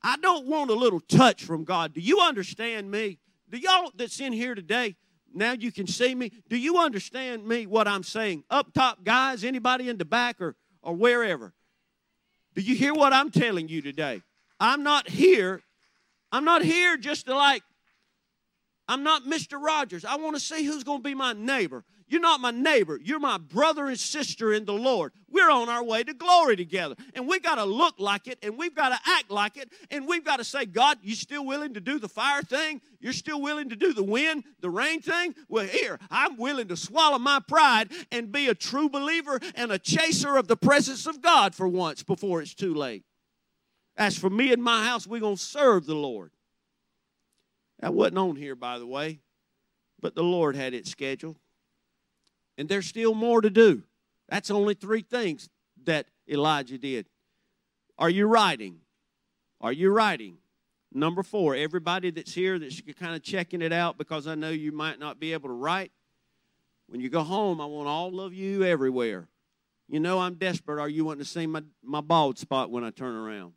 I 0.03 0.19
don't 0.19 0.47
want 0.47 0.71
a 0.71 0.75
little 0.75 1.01
touch 1.01 1.45
from 1.45 1.65
God. 1.65 1.95
Do 1.95 2.01
you 2.03 2.21
understand 2.21 2.91
me? 2.91 3.21
Do 3.49 3.57
y'all 3.57 3.91
that's 3.95 4.21
in 4.21 4.35
here 4.35 4.55
today? 4.55 4.97
Now 5.33 5.53
you 5.53 5.73
can 5.73 5.87
see 5.87 6.15
me. 6.15 6.31
Do 6.49 6.59
you 6.59 6.77
understand 6.79 7.47
me 7.47 7.67
what 7.67 7.89
I'm 7.89 8.03
saying? 8.03 8.45
Up 8.51 8.73
top, 8.75 9.03
guys, 9.03 9.45
anybody 9.45 9.89
in 9.89 9.97
the 9.97 10.05
back 10.05 10.41
or, 10.41 10.57
or 10.83 10.95
wherever. 10.95 11.55
Do 12.55 12.63
you 12.63 12.75
hear 12.75 12.95
what 12.95 13.13
I'm 13.13 13.31
telling 13.31 13.69
you 13.69 13.83
today? 13.83 14.23
I'm 14.61 14.83
not 14.83 15.09
here. 15.09 15.61
I'm 16.31 16.45
not 16.45 16.63
here 16.63 16.97
just 16.97 17.27
to 17.27 17.35
like, 17.35 17.63
I'm 18.89 19.03
not 19.03 19.25
Mr. 19.25 19.61
Rogers. 19.61 20.05
I 20.05 20.17
want 20.17 20.37
to 20.37 20.41
see 20.41 20.65
who's 20.65 20.85
going 20.85 20.99
to 20.99 21.03
be 21.03 21.15
my 21.15 21.33
neighbor. 21.33 21.85
You're 22.07 22.21
not 22.21 22.41
my 22.41 22.51
neighbor. 22.51 22.99
You're 23.03 23.19
my 23.19 23.39
brother 23.39 23.87
and 23.87 23.99
sister 23.99 24.53
in 24.53 24.67
the 24.67 24.75
Lord. 24.75 25.13
We're 25.31 25.51
on 25.51 25.69
our 25.69 25.83
way 25.83 26.05
to 26.05 26.13
glory 26.13 26.55
together. 26.55 26.97
And 27.15 27.27
we 27.27 27.41
got 27.41 27.55
to 27.57 27.65
look 27.65 27.95
like 27.99 28.29
it 28.29 28.39
and 28.43 28.59
we've 28.59 28.75
got 28.75 28.91
to 28.91 28.99
act 29.11 29.31
like 29.31 29.57
it. 29.57 29.73
And 29.91 30.07
we've 30.07 30.25
got 30.25 30.37
to 30.37 30.45
say, 30.45 30.67
God, 30.67 30.99
you 31.03 31.15
still 31.15 31.45
willing 31.45 31.75
to 31.75 31.81
do 31.81 31.99
the 31.99 32.09
fire 32.09 32.43
thing? 32.43 32.83
You're 33.01 33.15
still 33.15 33.41
willing 33.41 33.71
to 33.71 33.77
do 33.77 33.93
the 33.95 34.03
wind, 34.03 34.45
the 34.61 34.71
rain 34.71 35.01
thing? 35.01 35.35
Well, 35.49 35.67
here, 35.67 35.99
I'm 36.11 36.37
willing 36.37 36.69
to 36.69 36.77
swallow 36.77 37.19
my 37.19 37.41
pride 37.41 37.91
and 38.13 38.31
be 38.31 38.49
a 38.49 38.55
true 38.55 38.89
believer 38.89 39.41
and 39.55 39.73
a 39.73 39.79
chaser 39.79 40.37
of 40.37 40.47
the 40.47 40.57
presence 40.57 41.07
of 41.07 41.23
God 41.23 41.55
for 41.55 41.67
once 41.67 42.03
before 42.03 42.43
it's 42.43 42.55
too 42.55 42.75
late. 42.75 43.05
As 43.97 44.19
for 44.19 44.29
me 44.29 44.53
and 44.53 44.63
my 44.63 44.85
house, 44.85 45.07
we're 45.07 45.21
going 45.21 45.37
to 45.37 45.43
serve 45.43 45.87
the 45.87 45.95
Lord. 45.95 46.33
That 47.81 47.95
wasn't 47.95 48.19
on 48.19 48.37
here, 48.37 48.55
by 48.55 48.79
the 48.79 48.87
way, 48.87 49.21
but 50.01 50.15
the 50.15 50.23
Lord 50.23 50.55
had 50.55 50.75
it 50.75 50.87
scheduled. 50.87 51.37
And 52.57 52.69
there's 52.69 52.87
still 52.87 53.15
more 53.15 53.41
to 53.41 53.51
do. 53.51 53.83
That's 54.29 54.51
only 54.51 54.75
three 54.75 55.03
things 55.03 55.49
that 55.85 56.07
Elijah 56.29 56.79
did. 56.79 57.07
Are 57.99 58.11
you 58.11 58.27
writing? 58.27 58.79
Are 59.61 59.73
you 59.73 59.91
writing? 59.91 60.39
Number 60.93 61.23
four, 61.23 61.57
everybody 61.57 62.11
that's 62.11 62.33
here 62.33 62.59
that's 62.59 62.81
kind 62.99 63.15
of 63.15 63.23
checking 63.23 63.63
it 63.63 63.73
out 63.73 63.99
because 63.99 64.27
I 64.27 64.35
know 64.35 64.51
you 64.51 64.73
might 64.73 64.99
not 64.99 65.19
be 65.19 65.33
able 65.33 65.49
to 65.49 65.55
write. 65.55 65.91
When 66.87 67.01
you 67.01 67.09
go 67.09 67.23
home, 67.23 67.61
I 67.61 67.67
want 67.67 67.89
all 67.89 68.21
of 68.21 68.33
you 68.33 68.63
everywhere. 68.63 69.29
You 69.89 70.01
know 70.01 70.21
I'm 70.21 70.35
desperate. 70.35 70.81
Are 70.81 70.89
you 70.89 71.05
wanting 71.05 71.25
to 71.25 71.29
see 71.29 71.47
my, 71.47 71.63
my 71.83 72.01
bald 72.01 72.39
spot 72.39 72.71
when 72.71 72.85
I 72.85 72.91
turn 72.91 73.15
around? 73.15 73.53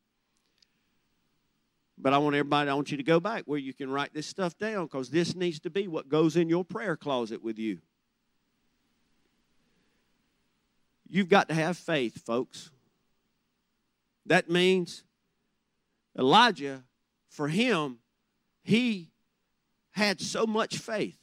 But 1.98 2.14
I 2.14 2.20
want 2.20 2.36
everybody, 2.36 2.70
I 2.70 2.74
want 2.74 2.92
you 2.92 2.98
to 2.98 3.04
go 3.04 3.20
back 3.20 3.44
where 3.46 3.60
you 3.60 3.74
can 3.74 3.90
write 3.90 4.14
this 4.14 4.28
stuff 4.28 4.58
down 4.58 4.86
because 4.86 5.10
this 5.10 5.36
needs 5.36 5.60
to 5.62 5.70
be 5.70 5.88
what 5.88 6.10
goes 6.10 6.36
in 6.36 6.48
your 6.50 6.64
prayer 6.64 6.96
closet 6.96 7.44
with 7.44 7.58
you. 7.58 7.80
You've 11.10 11.30
got 11.30 11.48
to 11.50 11.56
have 11.56 11.78
faith, 11.78 12.26
folks. 12.26 12.70
That 14.26 14.50
means 14.50 15.04
Elijah, 16.18 16.84
for 17.30 17.48
him, 17.48 18.00
he 18.64 19.12
had 19.92 20.20
so 20.20 20.46
much 20.46 20.78
faith 20.78 21.18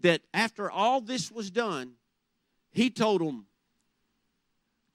that 0.00 0.22
after 0.34 0.70
all 0.70 1.00
this 1.00 1.30
was 1.30 1.50
done, 1.50 1.92
he 2.72 2.90
told 2.90 3.20
them 3.20 3.46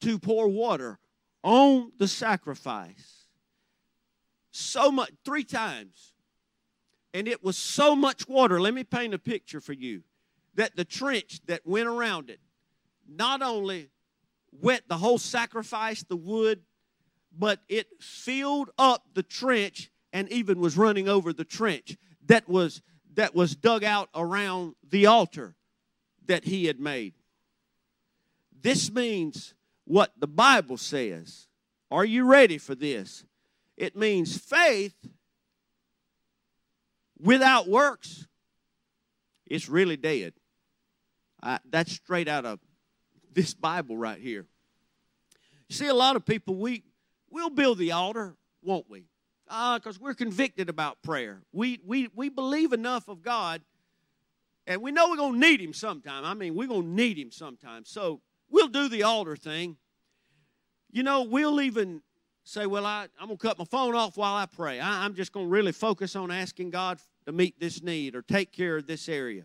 to 0.02 0.20
pour 0.20 0.48
water 0.48 1.00
on 1.44 1.92
the 1.98 2.08
sacrifice. 2.08 3.28
So 4.52 4.92
much, 4.92 5.12
three 5.24 5.44
times. 5.44 6.14
And 7.14 7.28
it 7.28 7.44
was 7.44 7.58
so 7.58 7.96
much 7.96 8.28
water. 8.28 8.60
Let 8.60 8.74
me 8.74 8.84
paint 8.84 9.14
a 9.14 9.20
picture 9.20 9.62
for 9.62 9.74
you 9.74 10.04
that 10.56 10.76
the 10.76 10.86
trench 10.86 11.40
that 11.48 11.66
went 11.66 11.88
around 11.88 12.30
it 12.30 12.40
not 13.16 13.42
only 13.42 13.90
wet 14.52 14.84
the 14.88 14.98
whole 14.98 15.18
sacrifice, 15.18 16.04
the 16.04 16.16
wood, 16.16 16.62
but 17.38 17.60
it 17.70 17.88
filled 18.02 18.70
up 18.78 19.06
the 19.14 19.24
trench 19.24 19.92
and 20.12 20.30
even 20.30 20.60
was 20.60 20.76
running 20.76 21.08
over 21.08 21.32
the 21.32 21.46
trench 21.46 21.98
that 22.26 22.50
was 22.50 22.82
that 23.14 23.36
was 23.36 23.56
dug 23.56 23.84
out 23.84 24.10
around 24.16 24.76
the 24.90 25.06
altar 25.06 25.56
that 26.26 26.46
he 26.46 26.66
had 26.66 26.80
made. 26.80 27.14
This 28.62 28.92
means 28.92 29.54
what 29.86 30.14
the 30.18 30.28
Bible 30.28 30.78
says. 30.78 31.48
Are 31.90 32.06
you 32.06 32.26
ready 32.26 32.58
for 32.58 32.76
this? 32.76 33.26
It 33.76 33.96
means 33.98 34.38
faith 34.38 34.96
without 37.20 37.68
works. 37.68 38.28
It's 39.46 39.68
really 39.68 39.98
dead. 39.98 40.34
That's 41.70 41.92
straight 41.92 42.28
out 42.30 42.46
of 42.46 42.60
this 43.34 43.54
Bible 43.54 43.98
right 43.98 44.20
here. 44.20 44.46
See, 45.70 45.88
a 45.88 45.94
lot 45.94 46.16
of 46.16 46.26
people, 46.26 46.56
we, 46.56 46.84
we'll 47.30 47.50
build 47.50 47.78
the 47.78 47.94
altar, 47.94 48.36
won't 48.62 48.90
we? 48.90 49.06
Because 49.46 49.98
uh, 49.98 50.02
we're 50.02 50.14
convicted 50.14 50.70
about 50.70 51.02
prayer. 51.02 51.42
We, 51.52 51.80
we, 51.86 52.10
we 52.14 52.30
believe 52.30 52.74
enough 52.74 53.08
of 53.08 53.22
God, 53.22 53.62
and 54.68 54.82
we 54.82 54.92
know 54.92 55.10
we're 55.10 55.18
going 55.18 55.34
to 55.34 55.40
need 55.40 55.62
Him 55.62 55.74
sometime. 55.74 56.26
I 56.26 56.34
mean, 56.34 56.56
we're 56.56 56.68
going 56.68 56.84
to 56.84 56.88
need 56.88 57.18
Him 57.18 57.32
sometime. 57.32 57.84
So 57.86 58.22
we'll 58.50 58.68
do 58.68 58.90
the 58.90 59.04
altar 59.04 59.36
thing. 59.36 59.78
You 60.92 61.04
know, 61.04 61.24
we'll 61.24 61.62
even 61.62 62.02
say, 62.44 62.66
Well, 62.66 62.86
I, 62.86 63.08
I'm 63.20 63.28
going 63.28 63.38
to 63.38 63.48
cut 63.48 63.58
my 63.58 63.66
phone 63.66 63.96
off 63.96 64.18
while 64.18 64.36
I 64.36 64.46
pray. 64.46 64.80
I, 64.80 65.06
I'm 65.06 65.16
just 65.16 65.32
going 65.32 65.48
to 65.48 65.52
really 65.52 65.72
focus 65.72 66.16
on 66.16 66.32
asking 66.32 66.70
God 66.70 67.00
to 67.26 67.32
meet 67.32 67.60
this 67.60 67.82
need 67.82 68.16
or 68.16 68.22
take 68.22 68.52
care 68.52 68.78
of 68.78 68.88
this 68.88 69.08
area. 69.08 69.44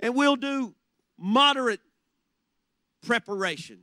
And 0.00 0.14
we'll 0.14 0.36
do 0.36 0.74
moderate 1.18 1.80
preparation. 3.02 3.80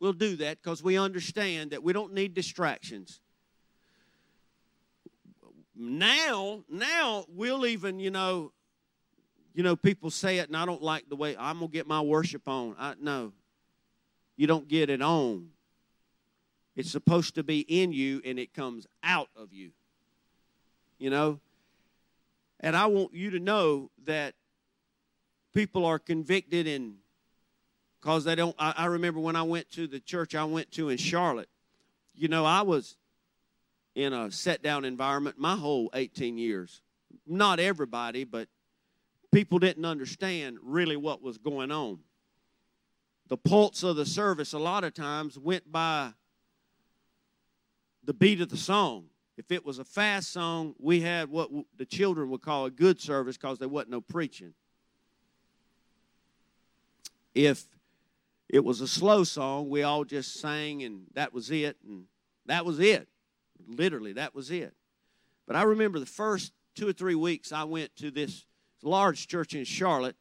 We'll 0.00 0.12
do 0.12 0.36
that 0.36 0.62
because 0.62 0.82
we 0.82 0.98
understand 0.98 1.72
that 1.72 1.82
we 1.82 1.92
don't 1.92 2.14
need 2.14 2.34
distractions. 2.34 3.20
Now, 5.76 6.64
now 6.68 7.26
we'll 7.28 7.66
even, 7.66 8.00
you 8.00 8.10
know, 8.10 8.52
you 9.54 9.62
know, 9.62 9.76
people 9.76 10.10
say 10.10 10.38
it, 10.38 10.48
and 10.48 10.56
I 10.56 10.64
don't 10.64 10.82
like 10.82 11.08
the 11.08 11.16
way 11.16 11.36
I'm 11.38 11.58
gonna 11.58 11.68
get 11.68 11.86
my 11.86 12.00
worship 12.00 12.48
on. 12.48 12.76
I 12.78 12.94
no, 13.00 13.32
you 14.36 14.46
don't 14.46 14.68
get 14.68 14.90
it 14.90 15.02
on. 15.02 15.50
It's 16.76 16.90
supposed 16.90 17.34
to 17.34 17.42
be 17.42 17.60
in 17.60 17.92
you, 17.92 18.22
and 18.24 18.38
it 18.38 18.54
comes 18.54 18.86
out 19.02 19.28
of 19.36 19.52
you. 19.52 19.72
You 20.98 21.10
know, 21.10 21.40
and 22.60 22.76
I 22.76 22.86
want 22.86 23.12
you 23.14 23.30
to 23.30 23.38
know 23.38 23.90
that 24.04 24.34
people 25.52 25.84
are 25.84 25.98
convicted 25.98 26.66
and 26.66 26.96
because 28.00 28.24
they 28.24 28.34
don't. 28.34 28.56
I, 28.58 28.74
I 28.76 28.86
remember 28.86 29.20
when 29.20 29.36
I 29.36 29.42
went 29.42 29.70
to 29.72 29.86
the 29.86 30.00
church 30.00 30.34
I 30.34 30.44
went 30.44 30.70
to 30.72 30.88
in 30.88 30.96
Charlotte. 30.96 31.48
You 32.14 32.28
know, 32.28 32.44
I 32.44 32.62
was 32.62 32.96
in 33.94 34.12
a 34.12 34.30
set 34.30 34.62
down 34.62 34.84
environment 34.84 35.36
my 35.38 35.56
whole 35.56 35.90
18 35.94 36.38
years. 36.38 36.82
Not 37.26 37.60
everybody, 37.60 38.24
but 38.24 38.48
people 39.32 39.58
didn't 39.58 39.84
understand 39.84 40.58
really 40.62 40.96
what 40.96 41.22
was 41.22 41.38
going 41.38 41.70
on. 41.70 42.00
The 43.28 43.36
pulse 43.36 43.82
of 43.82 43.96
the 43.96 44.06
service 44.06 44.52
a 44.52 44.58
lot 44.58 44.84
of 44.84 44.94
times 44.94 45.38
went 45.38 45.70
by 45.70 46.12
the 48.04 48.12
beat 48.12 48.40
of 48.40 48.48
the 48.48 48.56
song. 48.56 49.06
If 49.36 49.52
it 49.52 49.64
was 49.64 49.78
a 49.78 49.84
fast 49.84 50.32
song, 50.32 50.74
we 50.78 51.00
had 51.00 51.30
what 51.30 51.48
the 51.76 51.86
children 51.86 52.28
would 52.30 52.42
call 52.42 52.66
a 52.66 52.70
good 52.70 53.00
service 53.00 53.36
because 53.36 53.58
there 53.58 53.68
wasn't 53.68 53.92
no 53.92 54.00
preaching. 54.00 54.52
If 57.34 57.64
it 58.52 58.64
was 58.64 58.80
a 58.80 58.88
slow 58.88 59.22
song, 59.22 59.68
we 59.68 59.84
all 59.84 60.04
just 60.04 60.40
sang 60.40 60.82
and 60.82 61.06
that 61.14 61.32
was 61.32 61.50
it, 61.50 61.76
and 61.86 62.04
that 62.46 62.66
was 62.66 62.80
it. 62.80 63.08
Literally, 63.68 64.14
that 64.14 64.34
was 64.34 64.50
it. 64.50 64.74
But 65.46 65.54
I 65.56 65.62
remember 65.62 66.00
the 66.00 66.06
first 66.06 66.52
two 66.74 66.88
or 66.88 66.92
three 66.92 67.14
weeks 67.14 67.52
I 67.52 67.64
went 67.64 67.94
to 67.96 68.10
this 68.10 68.44
large 68.82 69.28
church 69.28 69.54
in 69.54 69.64
Charlotte 69.64 70.16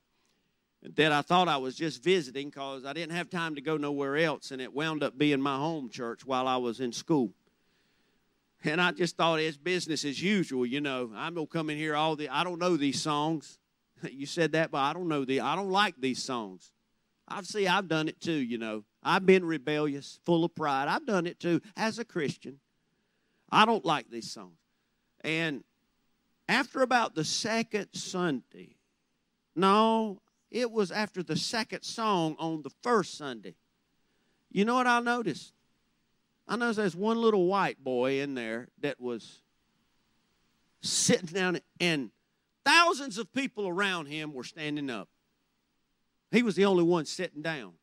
that 0.95 1.11
I 1.11 1.21
thought 1.21 1.47
I 1.47 1.57
was 1.57 1.75
just 1.75 2.03
visiting 2.03 2.49
because 2.49 2.85
I 2.85 2.93
didn't 2.93 3.15
have 3.15 3.29
time 3.29 3.55
to 3.55 3.61
go 3.61 3.77
nowhere 3.77 4.17
else, 4.17 4.51
and 4.51 4.61
it 4.61 4.73
wound 4.73 5.03
up 5.03 5.17
being 5.17 5.41
my 5.41 5.57
home 5.57 5.89
church 5.89 6.25
while 6.25 6.47
I 6.47 6.57
was 6.57 6.79
in 6.79 6.91
school. 6.91 7.33
And 8.63 8.79
I 8.79 8.91
just 8.91 9.17
thought 9.17 9.39
it's 9.39 9.57
business 9.57 10.05
as 10.05 10.21
usual, 10.21 10.65
you 10.65 10.81
know. 10.81 11.11
I'm 11.15 11.33
gonna 11.33 11.47
come 11.47 11.69
in 11.69 11.77
here 11.77 11.95
all 11.95 12.15
the 12.15 12.29
I 12.29 12.43
don't 12.43 12.59
know 12.59 12.77
these 12.77 13.01
songs. 13.01 13.57
You 14.09 14.25
said 14.25 14.53
that, 14.53 14.71
but 14.71 14.77
I 14.77 14.93
don't 14.93 15.09
know 15.09 15.25
the 15.25 15.41
I 15.41 15.55
don't 15.55 15.71
like 15.71 15.95
these 15.99 16.23
songs. 16.23 16.71
I've 17.29 17.45
see 17.45 17.67
I've 17.67 17.87
done 17.87 18.07
it 18.07 18.19
too, 18.19 18.31
you 18.31 18.57
know. 18.57 18.83
I've 19.03 19.25
been 19.25 19.45
rebellious, 19.45 20.19
full 20.25 20.43
of 20.43 20.55
pride. 20.55 20.87
I've 20.87 21.05
done 21.05 21.27
it 21.27 21.39
too 21.39 21.61
as 21.77 21.99
a 21.99 22.05
Christian. 22.05 22.59
I 23.51 23.65
don't 23.65 23.85
like 23.85 24.09
these 24.09 24.31
songs. 24.31 24.57
And 25.21 25.63
after 26.47 26.81
about 26.81 27.15
the 27.15 27.23
second 27.23 27.87
Sunday, 27.93 28.75
no, 29.55 30.21
it 30.51 30.71
was 30.71 30.91
after 30.91 31.21
the 31.21 31.35
second 31.35 31.83
song 31.83 32.35
on 32.39 32.63
the 32.63 32.71
first 32.81 33.17
Sunday. 33.17 33.55
You 34.51 34.65
know 34.65 34.75
what 34.75 34.87
I 34.87 34.99
noticed? 34.99 35.53
I 36.47 36.55
noticed 36.55 36.77
there's 36.77 36.95
one 36.95 37.21
little 37.21 37.45
white 37.45 37.83
boy 37.83 38.21
in 38.21 38.33
there 38.33 38.69
that 38.81 38.99
was 38.99 39.41
sitting 40.81 41.27
down, 41.27 41.59
and 41.79 42.09
thousands 42.65 43.17
of 43.17 43.31
people 43.31 43.67
around 43.67 44.07
him 44.07 44.33
were 44.33 44.43
standing 44.43 44.89
up. 44.89 45.07
He 46.31 46.43
was 46.43 46.55
the 46.55 46.65
only 46.65 46.83
one 46.83 47.05
sitting 47.05 47.41
down. 47.41 47.73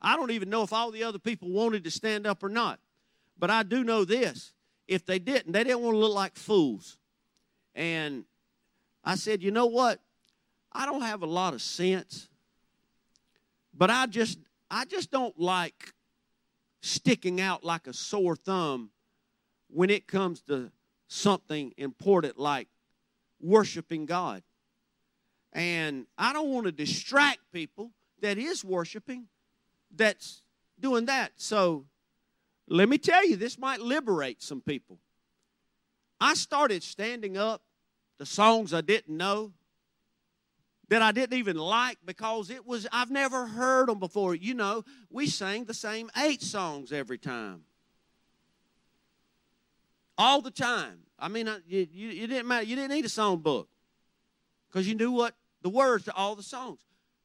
I 0.00 0.16
don't 0.16 0.30
even 0.30 0.50
know 0.50 0.62
if 0.62 0.72
all 0.72 0.90
the 0.90 1.04
other 1.04 1.18
people 1.18 1.50
wanted 1.50 1.84
to 1.84 1.90
stand 1.90 2.26
up 2.26 2.42
or 2.42 2.48
not. 2.48 2.80
But 3.38 3.50
I 3.50 3.62
do 3.62 3.84
know 3.84 4.04
this. 4.04 4.52
If 4.88 5.04
they 5.04 5.18
didn't, 5.18 5.52
they 5.52 5.64
didn't 5.64 5.80
want 5.80 5.94
to 5.94 5.98
look 5.98 6.14
like 6.14 6.36
fools. 6.36 6.96
And 7.74 8.24
I 9.04 9.16
said, 9.16 9.42
you 9.42 9.50
know 9.50 9.66
what? 9.66 10.00
I 10.72 10.86
don't 10.86 11.02
have 11.02 11.22
a 11.22 11.26
lot 11.26 11.54
of 11.54 11.62
sense, 11.62 12.28
but 13.72 13.90
I 13.90 14.06
just 14.06 14.38
I 14.70 14.84
just 14.84 15.10
don't 15.10 15.38
like 15.38 15.94
sticking 16.82 17.40
out 17.40 17.64
like 17.64 17.86
a 17.86 17.92
sore 17.92 18.36
thumb 18.36 18.90
when 19.68 19.90
it 19.90 20.06
comes 20.06 20.42
to 20.42 20.70
something 21.08 21.72
important 21.76 22.38
like 22.38 22.68
worshiping 23.40 24.06
God. 24.06 24.42
And 25.56 26.06
I 26.18 26.34
don't 26.34 26.50
want 26.50 26.66
to 26.66 26.72
distract 26.72 27.38
people 27.50 27.90
that 28.20 28.36
is 28.36 28.62
worshiping 28.62 29.24
that's 29.90 30.42
doing 30.78 31.06
that. 31.06 31.32
So 31.36 31.86
let 32.68 32.90
me 32.90 32.98
tell 32.98 33.26
you, 33.26 33.36
this 33.36 33.58
might 33.58 33.80
liberate 33.80 34.42
some 34.42 34.60
people. 34.60 34.98
I 36.20 36.34
started 36.34 36.82
standing 36.82 37.38
up 37.38 37.62
the 38.18 38.26
songs 38.26 38.74
I 38.74 38.82
didn't 38.82 39.16
know 39.16 39.52
that 40.88 41.00
I 41.00 41.10
didn't 41.10 41.38
even 41.38 41.56
like 41.56 41.98
because 42.04 42.50
it 42.50 42.66
was 42.66 42.86
I've 42.92 43.10
never 43.10 43.46
heard 43.46 43.88
them 43.88 43.98
before. 43.98 44.34
You 44.34 44.52
know, 44.52 44.84
we 45.10 45.26
sang 45.26 45.64
the 45.64 45.74
same 45.74 46.10
eight 46.18 46.42
songs 46.42 46.92
every 46.92 47.18
time. 47.18 47.62
All 50.18 50.42
the 50.42 50.50
time. 50.50 50.98
I 51.18 51.28
mean, 51.28 51.48
you, 51.66 51.88
you, 51.90 52.24
it 52.24 52.26
didn't 52.26 52.46
matter. 52.46 52.64
You 52.64 52.76
didn't 52.76 52.90
need 52.90 53.06
a 53.06 53.10
song 53.10 53.38
book 53.38 53.68
because 54.68 54.86
you 54.86 54.94
knew 54.94 55.12
what 55.12 55.34
the 55.62 55.68
words 55.68 56.04
to 56.04 56.14
all 56.14 56.34
the 56.34 56.42
songs. 56.42 56.80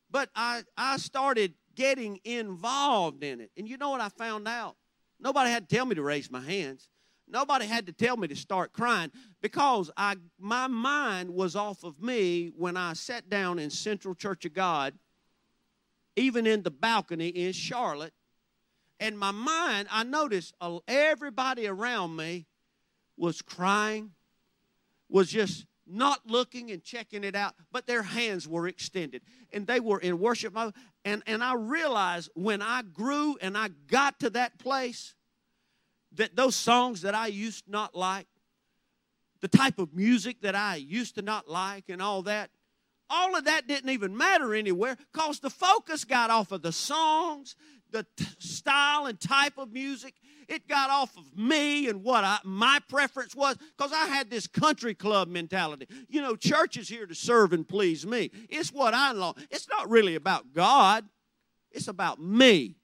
But 0.09 0.29
I, 0.35 0.63
I 0.77 0.97
started 0.97 1.53
getting 1.75 2.19
involved 2.23 3.23
in 3.23 3.41
it. 3.41 3.51
And 3.57 3.67
you 3.67 3.77
know 3.77 3.89
what 3.89 4.01
I 4.01 4.09
found 4.09 4.47
out? 4.47 4.75
Nobody 5.19 5.49
had 5.49 5.69
to 5.69 5.75
tell 5.75 5.85
me 5.85 5.95
to 5.95 6.01
raise 6.01 6.29
my 6.29 6.41
hands. 6.41 6.89
Nobody 7.27 7.65
had 7.65 7.85
to 7.85 7.93
tell 7.93 8.17
me 8.17 8.27
to 8.27 8.35
start 8.35 8.73
crying 8.73 9.11
because 9.41 9.89
I, 9.95 10.17
my 10.37 10.67
mind 10.67 11.29
was 11.29 11.55
off 11.55 11.83
of 11.83 12.01
me 12.01 12.51
when 12.57 12.75
I 12.75 12.93
sat 12.93 13.29
down 13.29 13.57
in 13.57 13.69
Central 13.69 14.13
Church 14.13 14.43
of 14.43 14.53
God, 14.53 14.93
even 16.17 16.45
in 16.45 16.63
the 16.63 16.71
balcony 16.71 17.29
in 17.29 17.53
Charlotte. 17.53 18.13
And 18.99 19.17
my 19.17 19.31
mind, 19.31 19.87
I 19.89 20.03
noticed 20.03 20.53
uh, 20.59 20.79
everybody 20.87 21.67
around 21.67 22.15
me 22.15 22.47
was 23.15 23.41
crying, 23.41 24.11
was 25.07 25.29
just 25.29 25.65
not 25.91 26.21
looking 26.25 26.71
and 26.71 26.83
checking 26.83 27.23
it 27.23 27.35
out, 27.35 27.53
but 27.71 27.85
their 27.85 28.03
hands 28.03 28.47
were 28.47 28.67
extended 28.67 29.21
and 29.51 29.67
they 29.67 29.79
were 29.79 29.99
in 29.99 30.19
worship 30.19 30.53
mode. 30.53 30.73
And, 31.03 31.21
and 31.27 31.43
I 31.43 31.55
realized 31.55 32.29
when 32.33 32.61
I 32.61 32.81
grew 32.81 33.37
and 33.41 33.57
I 33.57 33.69
got 33.87 34.19
to 34.21 34.29
that 34.31 34.57
place, 34.59 35.15
that 36.13 36.35
those 36.35 36.55
songs 36.55 37.01
that 37.01 37.15
I 37.15 37.27
used 37.27 37.69
not 37.69 37.95
like, 37.95 38.27
the 39.41 39.47
type 39.47 39.79
of 39.79 39.93
music 39.93 40.41
that 40.41 40.55
I 40.55 40.75
used 40.75 41.15
to 41.15 41.21
not 41.21 41.47
like, 41.47 41.85
and 41.89 42.01
all 42.01 42.21
that, 42.23 42.51
all 43.09 43.35
of 43.35 43.45
that 43.45 43.67
didn't 43.67 43.89
even 43.89 44.15
matter 44.15 44.53
anywhere 44.53 44.97
because 45.11 45.39
the 45.39 45.49
focus 45.49 46.05
got 46.05 46.29
off 46.29 46.51
of 46.51 46.61
the 46.61 46.71
songs, 46.71 47.55
the 47.91 48.05
t- 48.15 48.25
style 48.39 49.05
and 49.05 49.19
type 49.19 49.57
of 49.57 49.71
music. 49.71 50.15
It 50.51 50.67
got 50.67 50.89
off 50.89 51.15
of 51.15 51.37
me 51.37 51.87
and 51.87 52.03
what 52.03 52.25
I, 52.25 52.37
my 52.43 52.79
preference 52.89 53.33
was 53.33 53.55
because 53.55 53.93
I 53.93 54.07
had 54.07 54.29
this 54.29 54.47
country 54.47 54.93
club 54.93 55.29
mentality. 55.29 55.87
You 56.09 56.21
know, 56.21 56.35
church 56.35 56.75
is 56.75 56.89
here 56.89 57.05
to 57.05 57.15
serve 57.15 57.53
and 57.53 57.65
please 57.65 58.05
me. 58.05 58.31
It's 58.49 58.69
what 58.69 58.93
I 58.93 59.13
long. 59.13 59.35
It's 59.49 59.69
not 59.69 59.89
really 59.89 60.15
about 60.15 60.51
God, 60.51 61.05
it's 61.71 61.87
about 61.87 62.21
me. 62.21 62.75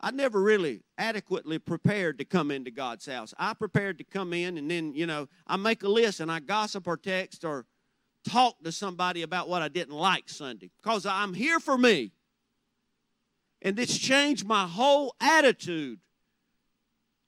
I 0.00 0.12
never 0.12 0.40
really 0.40 0.82
adequately 0.96 1.58
prepared 1.58 2.18
to 2.18 2.24
come 2.24 2.52
into 2.52 2.70
God's 2.70 3.06
house. 3.06 3.34
I 3.36 3.54
prepared 3.54 3.98
to 3.98 4.04
come 4.04 4.32
in 4.32 4.56
and 4.56 4.70
then, 4.70 4.94
you 4.94 5.06
know, 5.06 5.28
I 5.48 5.56
make 5.56 5.82
a 5.82 5.88
list 5.88 6.20
and 6.20 6.30
I 6.30 6.38
gossip 6.38 6.86
or 6.86 6.96
text 6.96 7.44
or 7.44 7.66
talk 8.24 8.62
to 8.62 8.70
somebody 8.70 9.22
about 9.22 9.48
what 9.48 9.60
I 9.60 9.66
didn't 9.66 9.96
like 9.96 10.28
Sunday 10.28 10.70
because 10.80 11.04
I'm 11.04 11.34
here 11.34 11.58
for 11.58 11.76
me. 11.76 12.12
And 13.60 13.74
this 13.74 13.98
changed 13.98 14.46
my 14.46 14.68
whole 14.68 15.16
attitude 15.20 15.98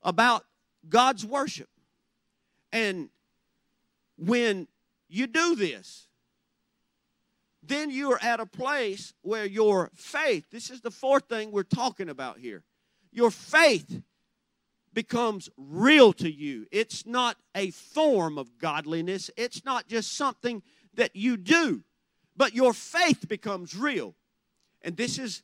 about 0.06 0.44
God's 0.88 1.26
worship. 1.26 1.68
And 2.72 3.10
when 4.16 4.68
you 5.08 5.26
do 5.26 5.56
this, 5.56 6.06
then 7.62 7.90
you 7.90 8.12
are 8.12 8.22
at 8.22 8.38
a 8.38 8.46
place 8.46 9.12
where 9.22 9.44
your 9.44 9.90
faith, 9.94 10.44
this 10.50 10.70
is 10.70 10.80
the 10.80 10.90
fourth 10.90 11.24
thing 11.28 11.50
we're 11.50 11.64
talking 11.64 12.08
about 12.08 12.38
here, 12.38 12.62
your 13.12 13.32
faith 13.32 14.00
becomes 14.94 15.50
real 15.56 16.12
to 16.12 16.30
you. 16.30 16.66
It's 16.70 17.04
not 17.04 17.36
a 17.54 17.72
form 17.72 18.38
of 18.38 18.58
godliness, 18.58 19.30
it's 19.36 19.64
not 19.64 19.88
just 19.88 20.16
something 20.16 20.62
that 20.94 21.16
you 21.16 21.36
do, 21.36 21.82
but 22.36 22.54
your 22.54 22.72
faith 22.72 23.28
becomes 23.28 23.74
real. 23.76 24.14
And 24.82 24.96
this 24.96 25.18
is 25.18 25.42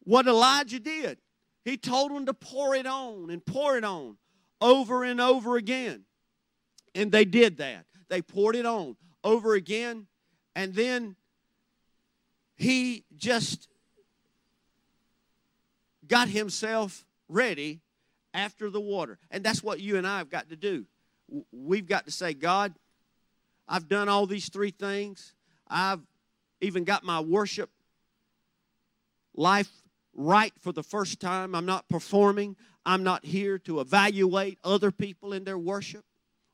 what 0.00 0.26
Elijah 0.26 0.78
did. 0.78 1.18
He 1.64 1.76
told 1.76 2.10
them 2.10 2.26
to 2.26 2.34
pour 2.34 2.74
it 2.74 2.86
on 2.86 3.30
and 3.30 3.44
pour 3.44 3.76
it 3.76 3.84
on 3.84 4.16
over 4.60 5.02
and 5.04 5.20
over 5.20 5.56
again. 5.56 6.04
And 6.94 7.10
they 7.10 7.24
did 7.24 7.56
that. 7.58 7.86
They 8.08 8.22
poured 8.22 8.54
it 8.54 8.66
on 8.66 8.96
over 9.22 9.54
again. 9.54 10.06
And 10.54 10.74
then 10.74 11.16
he 12.56 13.04
just 13.16 13.68
got 16.06 16.28
himself 16.28 17.04
ready 17.28 17.80
after 18.34 18.68
the 18.68 18.80
water. 18.80 19.18
And 19.30 19.42
that's 19.42 19.62
what 19.62 19.80
you 19.80 19.96
and 19.96 20.06
I 20.06 20.18
have 20.18 20.28
got 20.28 20.50
to 20.50 20.56
do. 20.56 20.84
We've 21.50 21.86
got 21.86 22.04
to 22.04 22.12
say, 22.12 22.34
God, 22.34 22.74
I've 23.66 23.88
done 23.88 24.08
all 24.08 24.26
these 24.26 24.50
three 24.50 24.70
things. 24.70 25.32
I've 25.66 26.00
even 26.60 26.84
got 26.84 27.04
my 27.04 27.20
worship 27.20 27.70
life 29.34 29.70
right 30.14 30.52
for 30.60 30.72
the 30.72 30.82
first 30.82 31.20
time. 31.20 31.54
I'm 31.54 31.66
not 31.66 31.88
performing. 31.88 32.56
I'm 32.86 33.02
not 33.02 33.24
here 33.24 33.58
to 33.60 33.80
evaluate 33.80 34.58
other 34.62 34.90
people 34.90 35.32
in 35.32 35.44
their 35.44 35.58
worship 35.58 36.04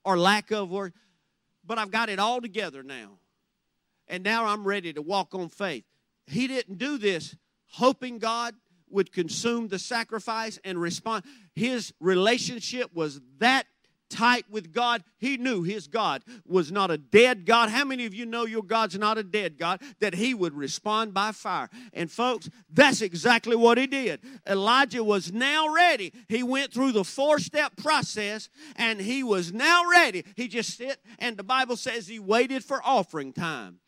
or 0.04 0.18
lack 0.18 0.50
of 0.50 0.70
worship. 0.70 0.94
But 1.64 1.78
I've 1.78 1.90
got 1.90 2.08
it 2.08 2.18
all 2.18 2.40
together 2.40 2.82
now. 2.82 3.18
And 4.08 4.24
now 4.24 4.46
I'm 4.46 4.66
ready 4.66 4.92
to 4.92 5.02
walk 5.02 5.34
on 5.34 5.48
faith. 5.48 5.84
He 6.26 6.46
didn't 6.46 6.78
do 6.78 6.98
this 6.98 7.36
hoping 7.72 8.18
God 8.18 8.54
would 8.88 9.12
consume 9.12 9.68
the 9.68 9.78
sacrifice 9.78 10.58
and 10.64 10.80
respond. 10.80 11.24
His 11.54 11.92
relationship 12.00 12.92
was 12.92 13.20
that 13.38 13.66
tight 14.10 14.44
with 14.50 14.72
God. 14.72 15.02
He 15.18 15.36
knew 15.36 15.62
his 15.62 15.86
God 15.86 16.22
was 16.46 16.70
not 16.70 16.90
a 16.90 16.98
dead 16.98 17.46
God. 17.46 17.70
How 17.70 17.84
many 17.84 18.04
of 18.04 18.14
you 18.14 18.26
know 18.26 18.44
your 18.44 18.62
God's 18.62 18.98
not 18.98 19.16
a 19.16 19.22
dead 19.22 19.56
God? 19.56 19.80
That 20.00 20.14
he 20.14 20.34
would 20.34 20.54
respond 20.54 21.14
by 21.14 21.32
fire. 21.32 21.70
And 21.92 22.10
folks, 22.10 22.50
that's 22.70 23.00
exactly 23.00 23.56
what 23.56 23.78
he 23.78 23.86
did. 23.86 24.20
Elijah 24.46 25.04
was 25.04 25.32
now 25.32 25.72
ready. 25.72 26.12
He 26.28 26.42
went 26.42 26.72
through 26.72 26.92
the 26.92 27.04
four 27.04 27.38
step 27.38 27.76
process 27.76 28.48
and 28.76 29.00
he 29.00 29.22
was 29.22 29.52
now 29.52 29.88
ready. 29.90 30.24
He 30.36 30.48
just 30.48 30.76
sit 30.76 30.98
and 31.18 31.36
the 31.36 31.44
Bible 31.44 31.76
says 31.76 32.06
he 32.06 32.18
waited 32.18 32.64
for 32.64 32.80
offering 32.84 33.32
time. 33.32 33.78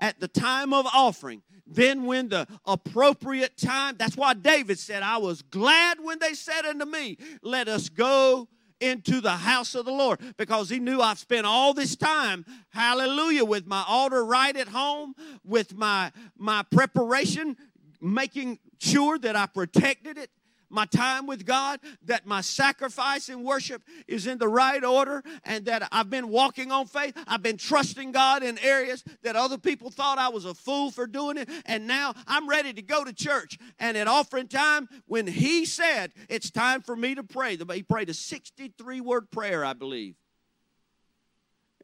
At 0.00 0.20
the 0.20 0.28
time 0.28 0.72
of 0.72 0.86
offering, 0.94 1.42
then 1.66 2.06
when 2.06 2.28
the 2.28 2.46
appropriate 2.64 3.56
time, 3.56 3.96
that's 3.98 4.16
why 4.16 4.34
David 4.34 4.78
said, 4.78 5.02
I 5.02 5.18
was 5.18 5.42
glad 5.42 5.98
when 6.00 6.18
they 6.18 6.34
said 6.34 6.64
unto 6.64 6.84
me, 6.84 7.18
Let 7.42 7.68
us 7.68 7.88
go 7.88 8.48
into 8.80 9.20
the 9.20 9.30
house 9.30 9.74
of 9.74 9.84
the 9.84 9.92
Lord 9.92 10.20
because 10.36 10.70
he 10.70 10.78
knew 10.78 11.00
I've 11.00 11.18
spent 11.18 11.46
all 11.46 11.74
this 11.74 11.96
time, 11.96 12.44
hallelujah, 12.70 13.44
with 13.44 13.66
my 13.66 13.84
altar 13.86 14.24
right 14.24 14.56
at 14.56 14.68
home, 14.68 15.14
with 15.44 15.76
my 15.76 16.12
my 16.36 16.62
preparation, 16.70 17.56
making 18.00 18.58
sure 18.78 19.18
that 19.18 19.36
I 19.36 19.46
protected 19.46 20.18
it 20.18 20.30
my 20.70 20.86
time 20.86 21.26
with 21.26 21.44
God, 21.44 21.80
that 22.04 22.26
my 22.26 22.40
sacrifice 22.40 23.28
and 23.28 23.44
worship 23.44 23.82
is 24.06 24.26
in 24.26 24.38
the 24.38 24.48
right 24.48 24.84
order, 24.84 25.22
and 25.44 25.64
that 25.66 25.88
I've 25.92 26.10
been 26.10 26.28
walking 26.28 26.70
on 26.72 26.86
faith. 26.86 27.16
I've 27.26 27.42
been 27.42 27.56
trusting 27.56 28.12
God 28.12 28.42
in 28.42 28.58
areas 28.58 29.04
that 29.22 29.36
other 29.36 29.58
people 29.58 29.90
thought 29.90 30.18
I 30.18 30.28
was 30.28 30.44
a 30.44 30.54
fool 30.54 30.90
for 30.90 31.06
doing 31.06 31.36
it, 31.36 31.48
and 31.66 31.86
now 31.86 32.14
I'm 32.26 32.48
ready 32.48 32.72
to 32.72 32.82
go 32.82 33.04
to 33.04 33.12
church. 33.12 33.58
And 33.78 33.96
at 33.96 34.08
offering 34.08 34.48
time, 34.48 34.88
when 35.06 35.26
He 35.26 35.64
said 35.64 36.12
it's 36.28 36.50
time 36.50 36.82
for 36.82 36.96
me 36.96 37.14
to 37.14 37.22
pray, 37.22 37.56
He 37.56 37.82
prayed 37.82 38.08
a 38.08 38.14
63 38.14 39.00
word 39.00 39.30
prayer, 39.30 39.64
I 39.64 39.72
believe. 39.72 40.14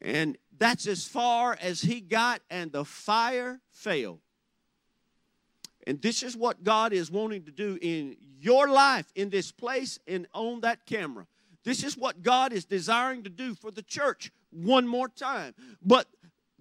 And 0.01 0.37
that's 0.57 0.87
as 0.87 1.07
far 1.07 1.57
as 1.61 1.81
he 1.81 2.01
got, 2.01 2.43
and 2.51 2.73
the 2.73 2.85
fire 2.85 3.61
fell. 3.73 4.21
And 5.87 6.01
this 6.01 6.23
is 6.23 6.37
what 6.37 6.65
God 6.65 6.93
is 6.93 7.11
wanting 7.11 7.45
to 7.45 7.51
do 7.51 7.79
in 7.81 8.17
your 8.41 8.69
life, 8.69 9.07
in 9.15 9.31
this 9.31 9.53
place, 9.53 9.99
and 10.07 10.27
on 10.33 10.61
that 10.61 10.87
camera. 10.87 11.27
This 11.65 11.83
is 11.83 11.97
what 11.97 12.23
God 12.23 12.53
is 12.53 12.65
desiring 12.65 13.23
to 13.25 13.31
do 13.31 13.55
for 13.55 13.71
the 13.71 13.83
church 13.83 14.31
one 14.51 14.87
more 14.87 15.09
time. 15.09 15.55
But 15.83 16.07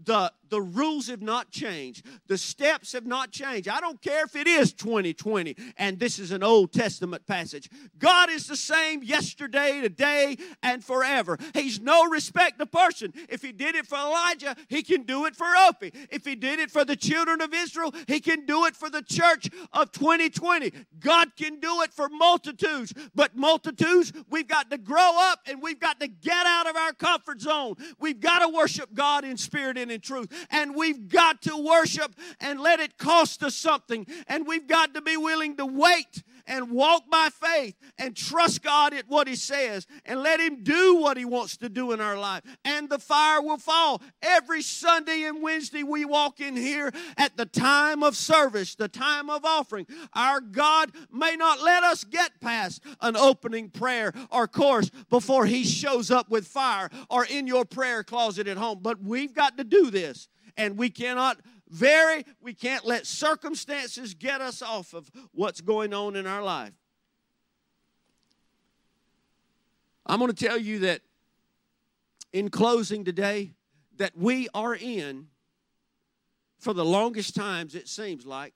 the, 0.02 0.32
the 0.54 0.62
rules 0.62 1.08
have 1.08 1.24
not 1.24 1.50
changed. 1.50 2.06
The 2.28 2.38
steps 2.38 2.92
have 2.92 3.08
not 3.08 3.32
changed. 3.32 3.68
I 3.68 3.80
don't 3.80 4.00
care 4.00 4.24
if 4.24 4.36
it 4.36 4.46
is 4.46 4.72
2020 4.72 5.56
and 5.78 6.00
this 6.00 6.20
is 6.20 6.30
an 6.30 6.44
Old 6.44 6.72
Testament 6.72 7.26
passage. 7.26 7.72
God 7.98 8.30
is 8.30 8.46
the 8.46 8.56
same 8.56 9.02
yesterday, 9.02 9.82
today, 9.82 10.38
and 10.62 10.86
forever. 10.86 11.40
He's 11.56 11.80
no 11.82 12.08
respect 12.08 12.60
to 12.60 12.68
person. 12.68 13.14
If 13.30 13.42
He 13.42 13.52
did 13.52 13.74
it 13.74 13.88
for 13.88 13.96
Elijah, 13.96 14.56
He 14.68 14.84
can 14.84 15.02
do 15.02 15.26
it 15.26 15.36
for 15.36 15.48
Opie. 15.68 15.92
If 16.12 16.24
He 16.24 16.36
did 16.36 16.60
it 16.60 16.70
for 16.70 16.86
the 16.86 16.96
children 16.96 17.42
of 17.42 17.52
Israel, 17.52 17.92
He 18.08 18.20
can 18.20 18.46
do 18.46 18.66
it 18.66 18.76
for 18.76 18.92
the 18.92 19.02
church 19.02 19.50
of 19.72 19.92
2020. 19.92 20.72
God 21.00 21.36
can 21.36 21.60
do 21.60 21.82
it 21.82 21.92
for 21.92 22.10
multitudes, 22.10 22.94
but 23.16 23.36
multitudes, 23.36 24.14
we've 24.30 24.48
got 24.48 24.70
to 24.70 24.78
grow 24.78 25.14
up 25.18 25.40
and 25.48 25.64
we've 25.64 25.80
got 25.80 26.00
to 26.00 26.08
get 26.08 26.46
out 26.46 26.70
of 26.70 26.76
our 26.76 26.94
comfort 26.94 27.42
zone. 27.42 27.74
We've 28.00 28.20
got 28.20 28.40
to 28.46 28.50
worship 28.50 28.94
God 28.94 29.26
in 29.26 29.36
spirit 29.38 29.80
and 29.80 29.92
in 29.92 30.00
truth. 30.00 30.43
And 30.50 30.76
we've 30.76 31.08
got 31.08 31.42
to 31.44 31.58
worship 31.58 32.16
and 32.40 32.60
let 32.60 32.80
it 32.80 32.98
cost 32.98 33.44
us 33.44 33.56
something. 33.56 34.06
And 34.28 34.48
we've 34.48 34.68
got 34.68 34.94
to 34.94 35.02
be 35.02 35.18
willing 35.18 35.58
to 35.58 35.66
wait 35.66 36.24
and 36.46 36.72
walk 36.72 37.10
by 37.10 37.30
faith 37.30 37.76
and 37.98 38.16
trust 38.16 38.64
God 38.64 38.94
at 38.94 39.08
what 39.08 39.28
He 39.28 39.36
says 39.36 39.88
and 40.06 40.22
let 40.22 40.40
Him 40.40 40.64
do 40.64 40.96
what 40.96 41.18
He 41.18 41.26
wants 41.26 41.58
to 41.58 41.70
do 41.70 41.92
in 41.92 42.02
our 42.02 42.18
life. 42.18 42.44
And 42.66 42.90
the 42.90 43.00
fire 43.00 43.42
will 43.42 43.58
fall. 43.58 44.02
Every 44.22 44.62
Sunday 44.62 45.24
and 45.24 45.42
Wednesday, 45.42 45.84
we 45.84 46.06
walk 46.06 46.40
in 46.40 46.56
here 46.56 46.92
at 47.18 47.38
the 47.38 47.46
time 47.46 48.04
of 48.04 48.16
service, 48.16 48.76
the 48.76 48.88
time 48.88 49.30
of 49.30 49.46
offering. 49.46 49.88
Our 50.14 50.42
God 50.42 50.92
may 51.12 51.36
not 51.36 51.62
let 51.62 51.84
us 51.84 52.04
get 52.04 52.42
past 52.42 52.84
an 53.02 53.16
opening 53.16 53.70
prayer 53.70 54.14
or 54.30 54.48
course 54.48 54.90
before 55.10 55.46
He 55.46 55.64
shows 55.64 56.12
up 56.12 56.30
with 56.30 56.48
fire 56.48 56.90
or 57.10 57.26
in 57.26 57.48
your 57.48 57.66
prayer 57.66 58.04
closet 58.04 58.48
at 58.48 58.58
home, 58.58 58.80
but 58.82 59.02
we've 59.02 59.34
got 59.34 59.58
to 59.58 59.64
do 59.64 59.90
this 59.90 60.28
and 60.58 60.78
we 60.78 60.90
cannot 60.90 61.40
vary. 61.70 62.26
We 62.42 62.54
can't 62.54 62.86
let 62.86 63.08
circumstances 63.08 64.14
get 64.14 64.42
us 64.42 64.62
off 64.62 64.94
of 64.94 65.10
what's 65.32 65.62
going 65.62 65.94
on 65.94 66.16
in 66.16 66.28
our 66.28 66.44
life. 66.44 66.74
I'm 70.06 70.20
going 70.20 70.32
to 70.32 70.46
tell 70.46 70.58
you 70.58 70.80
that 70.80 71.02
in 72.34 72.50
closing 72.50 73.06
today, 73.06 73.54
that 73.98 74.18
we 74.18 74.50
are 74.54 74.76
in, 74.76 75.28
for 76.60 76.74
the 76.74 76.84
longest 76.84 77.36
times, 77.36 77.76
it 77.76 77.88
seems 77.88 78.26
like, 78.26 78.54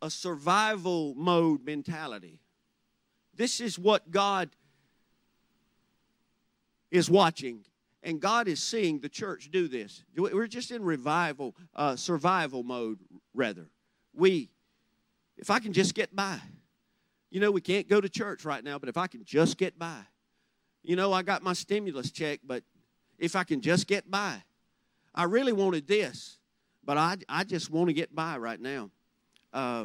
a 0.00 0.10
survival 0.10 1.14
mode 1.16 1.64
mentality. 1.64 2.40
This 3.34 3.60
is 3.60 3.78
what 3.78 4.10
God 4.10 4.50
is 6.90 7.10
watching 7.10 7.64
and 8.08 8.22
God 8.22 8.48
is 8.48 8.58
seeing 8.62 9.00
the 9.00 9.08
church 9.10 9.50
do 9.50 9.68
this. 9.68 10.02
We're 10.16 10.46
just 10.46 10.70
in 10.70 10.82
revival, 10.82 11.54
uh, 11.76 11.94
survival 11.94 12.62
mode, 12.62 12.98
rather. 13.34 13.68
We, 14.14 14.48
if 15.36 15.50
I 15.50 15.58
can 15.58 15.74
just 15.74 15.94
get 15.94 16.16
by, 16.16 16.40
you 17.28 17.38
know, 17.38 17.50
we 17.50 17.60
can't 17.60 17.86
go 17.86 18.00
to 18.00 18.08
church 18.08 18.46
right 18.46 18.64
now, 18.64 18.78
but 18.78 18.88
if 18.88 18.96
I 18.96 19.08
can 19.08 19.24
just 19.26 19.58
get 19.58 19.78
by, 19.78 19.98
you 20.82 20.96
know, 20.96 21.12
I 21.12 21.20
got 21.20 21.42
my 21.42 21.52
stimulus 21.52 22.10
check, 22.10 22.40
but 22.42 22.62
if 23.18 23.36
I 23.36 23.44
can 23.44 23.60
just 23.60 23.86
get 23.86 24.10
by, 24.10 24.42
I 25.14 25.24
really 25.24 25.52
wanted 25.52 25.86
this, 25.86 26.38
but 26.82 26.96
I, 26.96 27.18
I 27.28 27.44
just 27.44 27.70
want 27.70 27.88
to 27.88 27.92
get 27.92 28.14
by 28.14 28.38
right 28.38 28.58
now. 28.58 28.90
Uh, 29.52 29.84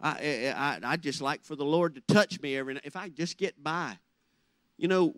I, 0.00 0.52
I, 0.56 0.78
I 0.84 0.96
just 0.96 1.20
like 1.20 1.42
for 1.42 1.56
the 1.56 1.64
Lord 1.64 1.96
to 1.96 2.14
touch 2.14 2.40
me 2.40 2.56
every 2.56 2.74
night. 2.74 2.84
If 2.84 2.94
I 2.94 3.08
just 3.08 3.36
get 3.36 3.60
by, 3.60 3.98
you 4.76 4.86
know, 4.86 5.12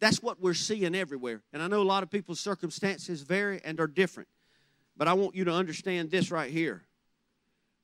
that's 0.00 0.22
what 0.22 0.40
we're 0.40 0.54
seeing 0.54 0.94
everywhere. 0.94 1.42
And 1.52 1.62
I 1.62 1.68
know 1.68 1.82
a 1.82 1.84
lot 1.84 2.02
of 2.02 2.10
people's 2.10 2.40
circumstances 2.40 3.22
vary 3.22 3.60
and 3.64 3.78
are 3.78 3.86
different. 3.86 4.28
But 4.96 5.08
I 5.08 5.12
want 5.12 5.34
you 5.34 5.44
to 5.44 5.52
understand 5.52 6.10
this 6.10 6.30
right 6.30 6.50
here. 6.50 6.82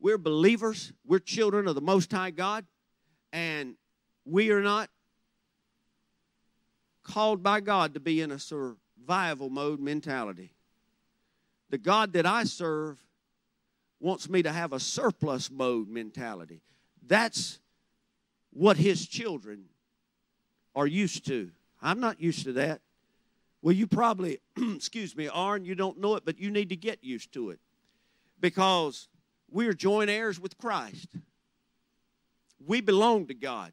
We're 0.01 0.19
believers, 0.19 0.93
we're 1.07 1.19
children 1.19 1.69
of 1.69 1.75
the 1.75 1.81
Most 1.81 2.13
High 2.13 2.31
God, 2.31 2.67
and 3.33 3.77
we 4.25 4.51
are 4.51 4.61
not 4.61 4.91
called 7.03 7.43
by 7.43 7.61
God 7.61 7.95
to 7.95 8.01
be 8.01 8.21
in 8.21 8.31
a 8.31 8.39
survival 8.39 9.49
mode 9.49 9.81
mentality. 9.81 10.53
The 11.71 11.79
God 11.79 12.13
that 12.15 12.27
I 12.27 12.45
serve 12.45 12.99
wants 14.01 14.29
me 14.29 14.43
to 14.43 14.53
have 14.53 14.73
a 14.73 14.81
surplus 14.81 15.51
mode 15.51 15.89
mentality. 15.89 16.61
That's 17.07 17.59
what 18.53 18.77
His 18.77 19.07
children 19.07 19.67
are 20.75 20.87
used 20.87 21.27
to. 21.27 21.51
I'm 21.81 22.01
not 22.01 22.21
used 22.21 22.45
to 22.45 22.53
that. 22.55 22.81
Well, 23.63 23.75
you 23.75 23.87
probably, 23.87 24.39
excuse 24.57 25.17
me, 25.17 25.29
are, 25.29 25.57
and 25.57 25.67
you 25.67 25.75
don't 25.75 25.99
know 25.99 26.15
it, 26.15 26.25
but 26.25 26.39
you 26.39 26.51
need 26.51 26.69
to 26.69 26.77
get 26.77 27.03
used 27.03 27.33
to 27.33 27.51
it 27.51 27.61
because 28.41 29.09
we 29.51 29.67
are 29.67 29.73
joint 29.73 30.11
heirs 30.11 30.39
with 30.39 30.59
Christ. 30.59 31.09
We 32.65 32.81
belong 32.81 33.27
to 33.27 33.35
God. 33.35 33.73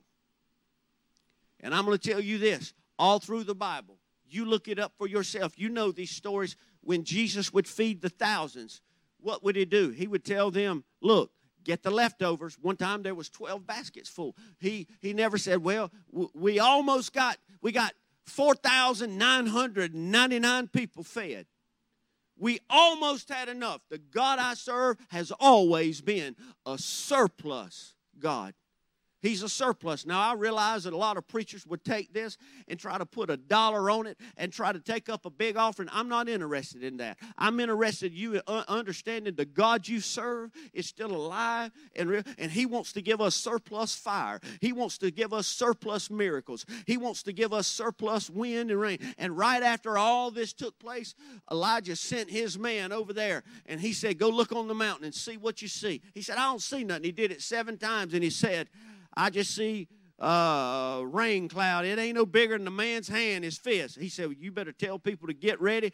And 1.59 1.73
I'm 1.73 1.85
going 1.85 1.97
to 1.97 2.09
tell 2.09 2.19
you 2.19 2.37
this 2.37 2.73
all 2.99 3.19
through 3.19 3.43
the 3.43 3.55
Bible. 3.55 3.97
You 4.27 4.45
look 4.45 4.67
it 4.67 4.79
up 4.79 4.93
for 4.97 5.07
yourself. 5.07 5.53
You 5.57 5.69
know 5.69 5.91
these 5.91 6.11
stories 6.11 6.55
when 6.81 7.03
Jesus 7.03 7.53
would 7.53 7.67
feed 7.67 8.01
the 8.01 8.09
thousands. 8.09 8.81
What 9.19 9.43
would 9.43 9.55
he 9.55 9.65
do? 9.65 9.89
He 9.89 10.07
would 10.07 10.25
tell 10.25 10.51
them, 10.51 10.83
Look, 11.01 11.31
get 11.63 11.83
the 11.83 11.91
leftovers. 11.91 12.57
One 12.61 12.77
time 12.77 13.03
there 13.03 13.15
was 13.15 13.29
12 13.29 13.65
baskets 13.65 14.09
full. 14.09 14.35
He 14.59 14.87
he 15.01 15.13
never 15.13 15.37
said, 15.37 15.63
"Well, 15.63 15.91
we 16.33 16.59
almost 16.59 17.13
got 17.13 17.37
we 17.61 17.71
got 17.71 17.93
4,999 18.25 20.67
people 20.69 21.03
fed. 21.03 21.45
We 22.37 22.59
almost 22.69 23.29
had 23.29 23.49
enough. 23.49 23.81
The 23.89 23.97
God 23.97 24.39
I 24.39 24.53
serve 24.55 24.97
has 25.09 25.31
always 25.31 25.99
been 26.01 26.35
a 26.65 26.77
surplus 26.77 27.93
God. 28.19 28.53
He's 29.23 29.41
a 29.41 29.47
surplus. 29.47 30.05
Now, 30.05 30.19
I 30.19 30.33
realize 30.33 30.83
that 30.83 30.91
a 30.91 30.97
lot 30.97 31.15
of 31.15 31.25
preachers 31.29 31.65
would 31.65 31.85
take 31.85 32.13
this 32.13 32.37
and 32.67 32.77
try 32.77 32.97
to 32.97 33.05
put 33.05 33.29
a 33.29 33.37
dollar 33.37 33.89
on 33.89 34.05
it 34.05 34.19
and 34.35 34.51
try 34.51 34.73
to 34.73 34.79
take 34.79 35.07
up 35.07 35.25
a 35.25 35.29
big 35.29 35.55
offering. 35.55 35.87
I'm 35.93 36.09
not 36.09 36.27
interested 36.27 36.83
in 36.83 36.97
that. 36.97 37.17
I'm 37.37 37.57
interested 37.61 38.11
in 38.11 38.17
you 38.17 38.41
uh, 38.45 38.65
understanding 38.67 39.33
the 39.35 39.45
God 39.45 39.87
you 39.87 40.01
serve 40.01 40.51
is 40.73 40.87
still 40.87 41.15
alive 41.15 41.71
and, 41.95 42.09
real, 42.09 42.23
and 42.37 42.51
He 42.51 42.65
wants 42.65 42.91
to 42.93 43.01
give 43.01 43.21
us 43.21 43.33
surplus 43.33 43.95
fire. 43.95 44.41
He 44.59 44.73
wants 44.73 44.97
to 44.97 45.09
give 45.09 45.31
us 45.31 45.47
surplus 45.47 46.11
miracles. 46.11 46.65
He 46.85 46.97
wants 46.97 47.23
to 47.23 47.31
give 47.31 47.53
us 47.53 47.65
surplus 47.65 48.29
wind 48.29 48.71
and 48.71 48.79
rain. 48.79 48.99
And 49.17 49.37
right 49.37 49.63
after 49.63 49.97
all 49.97 50.31
this 50.31 50.51
took 50.51 50.77
place, 50.79 51.15
Elijah 51.49 51.95
sent 51.95 52.29
his 52.29 52.59
man 52.59 52.91
over 52.91 53.13
there 53.13 53.43
and 53.67 53.79
he 53.79 53.93
said, 53.93 54.17
Go 54.17 54.27
look 54.27 54.51
on 54.51 54.67
the 54.67 54.75
mountain 54.75 55.05
and 55.05 55.15
see 55.15 55.37
what 55.37 55.61
you 55.61 55.69
see. 55.69 56.01
He 56.13 56.21
said, 56.21 56.37
I 56.37 56.43
don't 56.43 56.61
see 56.61 56.83
nothing. 56.83 57.05
He 57.05 57.13
did 57.13 57.31
it 57.31 57.41
seven 57.41 57.77
times 57.77 58.13
and 58.13 58.21
he 58.21 58.29
said, 58.29 58.67
I 59.15 59.29
just 59.29 59.55
see 59.55 59.87
uh, 60.21 60.99
a 61.01 61.05
rain 61.05 61.47
cloud. 61.47 61.85
It 61.85 61.99
ain't 61.99 62.15
no 62.15 62.25
bigger 62.25 62.57
than 62.57 62.67
a 62.67 62.71
man's 62.71 63.07
hand, 63.07 63.43
his 63.43 63.57
fist. 63.57 63.99
He 63.99 64.09
said, 64.09 64.27
well, 64.27 64.35
You 64.37 64.51
better 64.51 64.71
tell 64.71 64.99
people 64.99 65.27
to 65.27 65.33
get 65.33 65.61
ready 65.61 65.91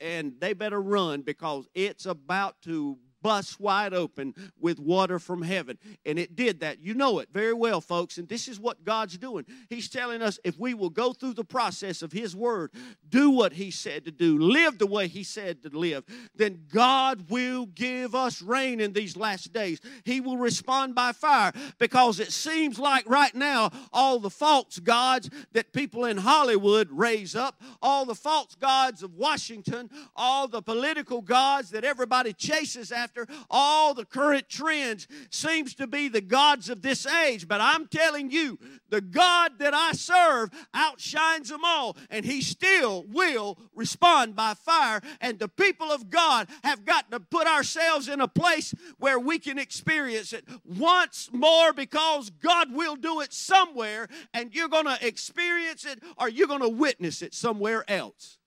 and 0.00 0.34
they 0.40 0.52
better 0.52 0.80
run 0.80 1.22
because 1.22 1.66
it's 1.74 2.06
about 2.06 2.60
to 2.62 2.98
bust 3.22 3.60
wide 3.60 3.94
open 3.94 4.34
with 4.60 4.78
water 4.78 5.18
from 5.18 5.42
heaven. 5.42 5.78
And 6.06 6.18
it 6.18 6.36
did 6.36 6.60
that. 6.60 6.82
You 6.82 6.94
know 6.94 7.18
it 7.18 7.28
very 7.32 7.52
well, 7.52 7.80
folks. 7.80 8.18
And 8.18 8.28
this 8.28 8.48
is 8.48 8.60
what 8.60 8.84
God's 8.84 9.18
doing. 9.18 9.44
He's 9.68 9.88
telling 9.88 10.22
us 10.22 10.38
if 10.44 10.58
we 10.58 10.74
will 10.74 10.90
go 10.90 11.12
through 11.12 11.34
the 11.34 11.44
process 11.44 12.02
of 12.02 12.12
His 12.12 12.34
Word, 12.34 12.70
do 13.08 13.30
what 13.30 13.52
He 13.52 13.70
said 13.70 14.04
to 14.04 14.10
do, 14.10 14.38
live 14.38 14.78
the 14.78 14.86
way 14.86 15.08
He 15.08 15.22
said 15.22 15.62
to 15.62 15.68
live, 15.70 16.04
then 16.34 16.64
God 16.72 17.30
will 17.30 17.66
give 17.66 18.14
us 18.14 18.42
rain 18.42 18.80
in 18.80 18.92
these 18.92 19.16
last 19.16 19.52
days. 19.52 19.80
He 20.04 20.20
will 20.20 20.36
respond 20.36 20.94
by 20.94 21.12
fire 21.12 21.52
because 21.78 22.20
it 22.20 22.32
seems 22.32 22.78
like 22.78 23.08
right 23.08 23.34
now 23.34 23.70
all 23.92 24.18
the 24.18 24.30
false 24.30 24.78
gods 24.78 25.30
that 25.52 25.72
people 25.72 26.04
in 26.04 26.18
Hollywood 26.18 26.88
raise 26.90 27.34
up, 27.34 27.60
all 27.82 28.04
the 28.04 28.14
false 28.14 28.54
gods 28.54 29.02
of 29.02 29.14
Washington, 29.14 29.90
all 30.14 30.48
the 30.48 30.62
political 30.62 31.20
gods 31.20 31.70
that 31.70 31.84
everybody 31.84 32.32
chases 32.32 32.92
after 32.92 33.07
after 33.08 33.26
all 33.50 33.94
the 33.94 34.04
current 34.04 34.48
trends 34.48 35.08
seems 35.30 35.74
to 35.74 35.86
be 35.86 36.08
the 36.08 36.20
gods 36.20 36.68
of 36.68 36.82
this 36.82 37.06
age. 37.06 37.48
But 37.48 37.60
I'm 37.60 37.86
telling 37.86 38.30
you, 38.30 38.58
the 38.90 39.00
God 39.00 39.58
that 39.58 39.72
I 39.72 39.92
serve 39.92 40.50
outshines 40.74 41.48
them 41.48 41.62
all, 41.64 41.96
and 42.10 42.24
He 42.24 42.42
still 42.42 43.04
will 43.08 43.58
respond 43.74 44.36
by 44.36 44.54
fire. 44.54 45.00
And 45.20 45.38
the 45.38 45.48
people 45.48 45.90
of 45.90 46.10
God 46.10 46.48
have 46.62 46.84
got 46.84 47.10
to 47.10 47.20
put 47.20 47.46
ourselves 47.46 48.08
in 48.08 48.20
a 48.20 48.28
place 48.28 48.74
where 48.98 49.18
we 49.18 49.38
can 49.38 49.58
experience 49.58 50.32
it 50.32 50.44
once 50.64 51.30
more 51.32 51.72
because 51.72 52.30
God 52.30 52.72
will 52.72 52.96
do 52.96 53.20
it 53.20 53.32
somewhere, 53.32 54.08
and 54.34 54.54
you're 54.54 54.68
going 54.68 54.84
to 54.84 54.98
experience 55.06 55.86
it 55.86 56.02
or 56.18 56.28
you're 56.28 56.46
going 56.46 56.60
to 56.60 56.68
witness 56.68 57.22
it 57.22 57.32
somewhere 57.32 57.84
else. 57.88 58.38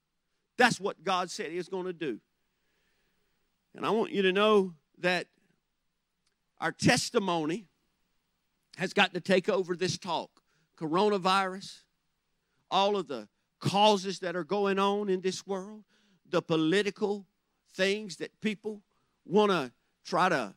That's 0.57 0.80
what 0.80 1.03
God 1.03 1.32
said 1.32 1.51
He 1.51 1.62
going 1.64 1.86
to 1.86 1.93
do. 1.93 2.20
And 3.76 3.86
I 3.86 3.89
want 3.91 4.11
you 4.11 4.22
to 4.24 4.34
know 4.34 4.74
that 4.99 5.28
our 6.59 6.72
testimony 6.72 7.67
has 8.78 8.93
got 8.93 9.13
to 9.13 9.22
take 9.22 9.49
over 9.49 9.76
this 9.76 9.97
talk. 9.97 10.30
Coronavirus, 10.78 11.82
all 12.69 12.97
of 12.97 13.07
the 13.07 13.28
causes 13.59 14.19
that 14.19 14.36
are 14.36 14.43
going 14.43 14.80
on 14.80 15.09
in 15.09 15.22
this 15.22 15.45
world, 15.45 15.84
the 16.30 16.41
political 16.41 17.26
things 17.76 18.17
that 18.17 18.41
people 18.41 18.82
want 19.26 19.51
to 19.51 19.72
try 20.03 20.30
to 20.30 20.53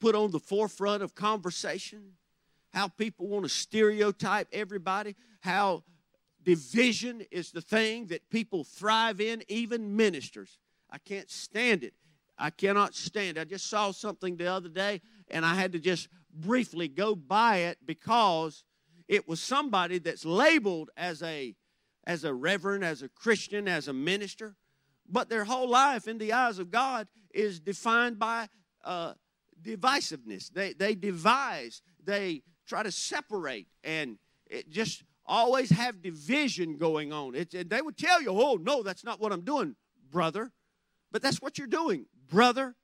put 0.00 0.14
on 0.14 0.30
the 0.30 0.40
forefront 0.40 1.02
of 1.02 1.14
conversation, 1.14 2.12
how 2.72 2.88
people 2.88 3.26
want 3.28 3.44
to 3.44 3.48
stereotype 3.48 4.48
everybody, 4.52 5.14
how 5.40 5.82
division 6.42 7.22
is 7.30 7.52
the 7.52 7.60
thing 7.60 8.06
that 8.06 8.28
people 8.30 8.64
thrive 8.64 9.20
in, 9.20 9.42
even 9.48 9.96
ministers. 9.96 10.58
I 10.90 10.98
can't 10.98 11.30
stand 11.30 11.84
it 11.84 11.94
I 12.38 12.50
cannot 12.50 12.94
stand. 12.94 13.38
I 13.38 13.44
just 13.44 13.68
saw 13.68 13.92
something 13.92 14.36
the 14.36 14.46
other 14.46 14.68
day 14.68 15.00
and 15.28 15.44
I 15.44 15.54
had 15.54 15.72
to 15.72 15.78
just 15.78 16.08
briefly 16.32 16.88
go 16.88 17.14
by 17.14 17.58
it 17.58 17.78
because 17.84 18.64
it 19.08 19.28
was 19.28 19.40
somebody 19.40 19.98
that's 19.98 20.24
labeled 20.24 20.90
as 20.96 21.22
a 21.22 21.54
as 22.06 22.24
a 22.24 22.34
reverend, 22.34 22.84
as 22.84 23.02
a 23.02 23.08
Christian, 23.08 23.66
as 23.66 23.88
a 23.88 23.92
minister, 23.92 24.56
but 25.08 25.30
their 25.30 25.44
whole 25.44 25.68
life 25.68 26.06
in 26.06 26.18
the 26.18 26.34
eyes 26.34 26.58
of 26.58 26.70
God 26.70 27.08
is 27.32 27.60
defined 27.60 28.18
by 28.18 28.46
uh, 28.84 29.14
divisiveness. 29.62 30.50
They 30.50 30.72
they 30.72 30.94
devise, 30.94 31.82
they 32.04 32.42
try 32.66 32.82
to 32.82 32.92
separate, 32.92 33.68
and 33.82 34.18
it 34.46 34.70
just 34.70 35.04
always 35.26 35.70
have 35.70 36.02
division 36.02 36.76
going 36.76 37.12
on. 37.12 37.34
It, 37.34 37.54
and 37.54 37.70
they 37.70 37.80
would 37.80 37.96
tell 37.96 38.20
you, 38.20 38.30
"Oh 38.30 38.56
no, 38.56 38.82
that's 38.82 39.04
not 39.04 39.20
what 39.20 39.32
I'm 39.32 39.42
doing, 39.42 39.76
brother," 40.10 40.52
but 41.12 41.22
that's 41.22 41.40
what 41.40 41.58
you're 41.58 41.66
doing 41.66 42.06
brother. 42.28 42.74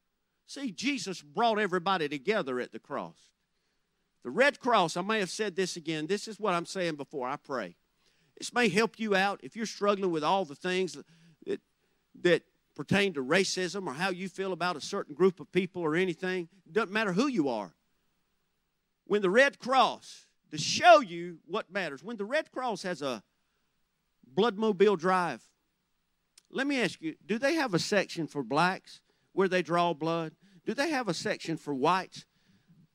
See, 0.46 0.72
Jesus 0.72 1.22
brought 1.22 1.58
everybody 1.58 2.08
together 2.08 2.60
at 2.60 2.72
the 2.72 2.78
cross. 2.78 3.16
The 4.22 4.30
Red 4.30 4.60
Cross, 4.60 4.96
I 4.96 5.02
may 5.02 5.18
have 5.20 5.30
said 5.30 5.56
this 5.56 5.76
again. 5.76 6.06
This 6.06 6.28
is 6.28 6.38
what 6.38 6.54
I'm 6.54 6.66
saying 6.66 6.96
before 6.96 7.26
I 7.26 7.36
pray. 7.36 7.76
This 8.36 8.52
may 8.52 8.68
help 8.68 8.98
you 8.98 9.14
out 9.14 9.40
if 9.42 9.56
you're 9.56 9.66
struggling 9.66 10.10
with 10.10 10.24
all 10.24 10.44
the 10.44 10.54
things 10.54 10.96
that, 11.46 11.60
that 12.22 12.42
pertain 12.74 13.12
to 13.14 13.24
racism 13.24 13.86
or 13.86 13.92
how 13.92 14.10
you 14.10 14.28
feel 14.28 14.52
about 14.52 14.76
a 14.76 14.80
certain 14.80 15.14
group 15.14 15.40
of 15.40 15.52
people 15.52 15.82
or 15.82 15.94
anything. 15.94 16.48
It 16.66 16.72
doesn't 16.72 16.92
matter 16.92 17.12
who 17.12 17.26
you 17.26 17.48
are. 17.48 17.74
When 19.06 19.22
the 19.22 19.30
Red 19.30 19.58
Cross, 19.58 20.26
to 20.50 20.58
show 20.58 21.00
you 21.00 21.38
what 21.46 21.70
matters, 21.70 22.02
when 22.02 22.16
the 22.16 22.24
Red 22.24 22.50
Cross 22.52 22.82
has 22.82 23.02
a 23.02 23.22
bloodmobile 24.34 24.98
drive, 24.98 25.42
let 26.50 26.66
me 26.66 26.80
ask 26.80 27.00
you 27.00 27.14
do 27.26 27.38
they 27.38 27.54
have 27.54 27.74
a 27.74 27.78
section 27.78 28.26
for 28.26 28.42
blacks? 28.42 29.00
Where 29.32 29.48
they 29.48 29.62
draw 29.62 29.92
blood? 29.92 30.32
Do 30.64 30.74
they 30.74 30.90
have 30.90 31.08
a 31.08 31.14
section 31.14 31.56
for 31.56 31.74
whites, 31.74 32.24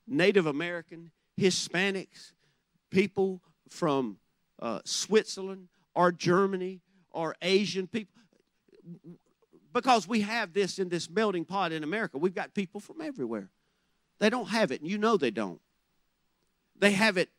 Native 0.07 0.45
American, 0.45 1.11
Hispanics, 1.39 2.33
people 2.91 3.41
from 3.69 4.17
uh, 4.59 4.79
Switzerland 4.85 5.67
or 5.93 6.11
Germany 6.11 6.81
or 7.11 7.35
Asian 7.41 7.87
people? 7.87 8.13
Because 9.73 10.07
we 10.07 10.21
have 10.21 10.53
this 10.53 10.79
in 10.79 10.89
this 10.89 11.09
melting 11.09 11.45
pot 11.45 11.71
in 11.71 11.83
America. 11.83 12.17
We've 12.17 12.35
got 12.35 12.53
people 12.53 12.79
from 12.79 13.01
everywhere. 13.01 13.49
They 14.19 14.29
don't 14.29 14.49
have 14.49 14.71
it, 14.71 14.79
and 14.81 14.89
you 14.89 14.97
know 14.97 15.17
they 15.17 15.31
don't. 15.31 15.59
They 16.77 16.91
have 16.91 17.17
it 17.17 17.29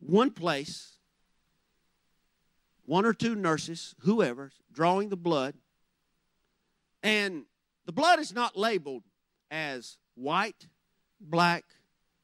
one 0.00 0.30
place, 0.30 0.98
one 2.84 3.04
or 3.04 3.12
two 3.12 3.34
nurses, 3.34 3.94
whoever, 4.00 4.50
drawing 4.72 5.08
the 5.08 5.16
blood, 5.16 5.54
and 7.02 7.44
the 7.88 7.92
blood 7.92 8.18
is 8.18 8.34
not 8.34 8.54
labeled 8.54 9.02
as 9.50 9.96
white, 10.14 10.68
black, 11.18 11.64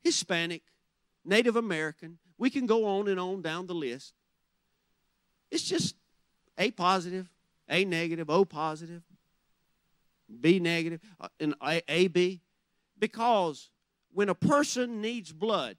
Hispanic, 0.03 0.61
Native 1.25 1.57
American. 1.57 2.19
We 2.37 2.51
can 2.51 2.67
go 2.67 2.85
on 2.85 3.09
and 3.09 3.19
on 3.19 3.41
down 3.41 3.67
the 3.67 3.75
list. 3.75 4.13
It's 5.51 5.63
just 5.63 5.95
A 6.59 6.71
positive, 6.71 7.31
A 7.67 7.87
negative, 7.87 8.29
O 8.29 8.45
positive, 8.45 9.01
B 10.39 10.59
negative, 10.59 11.01
uh, 11.19 11.29
and 11.41 11.55
AB. 11.89 12.43
Because 12.99 13.71
when 14.13 14.29
a 14.29 14.35
person 14.35 15.01
needs 15.01 15.33
blood, 15.33 15.79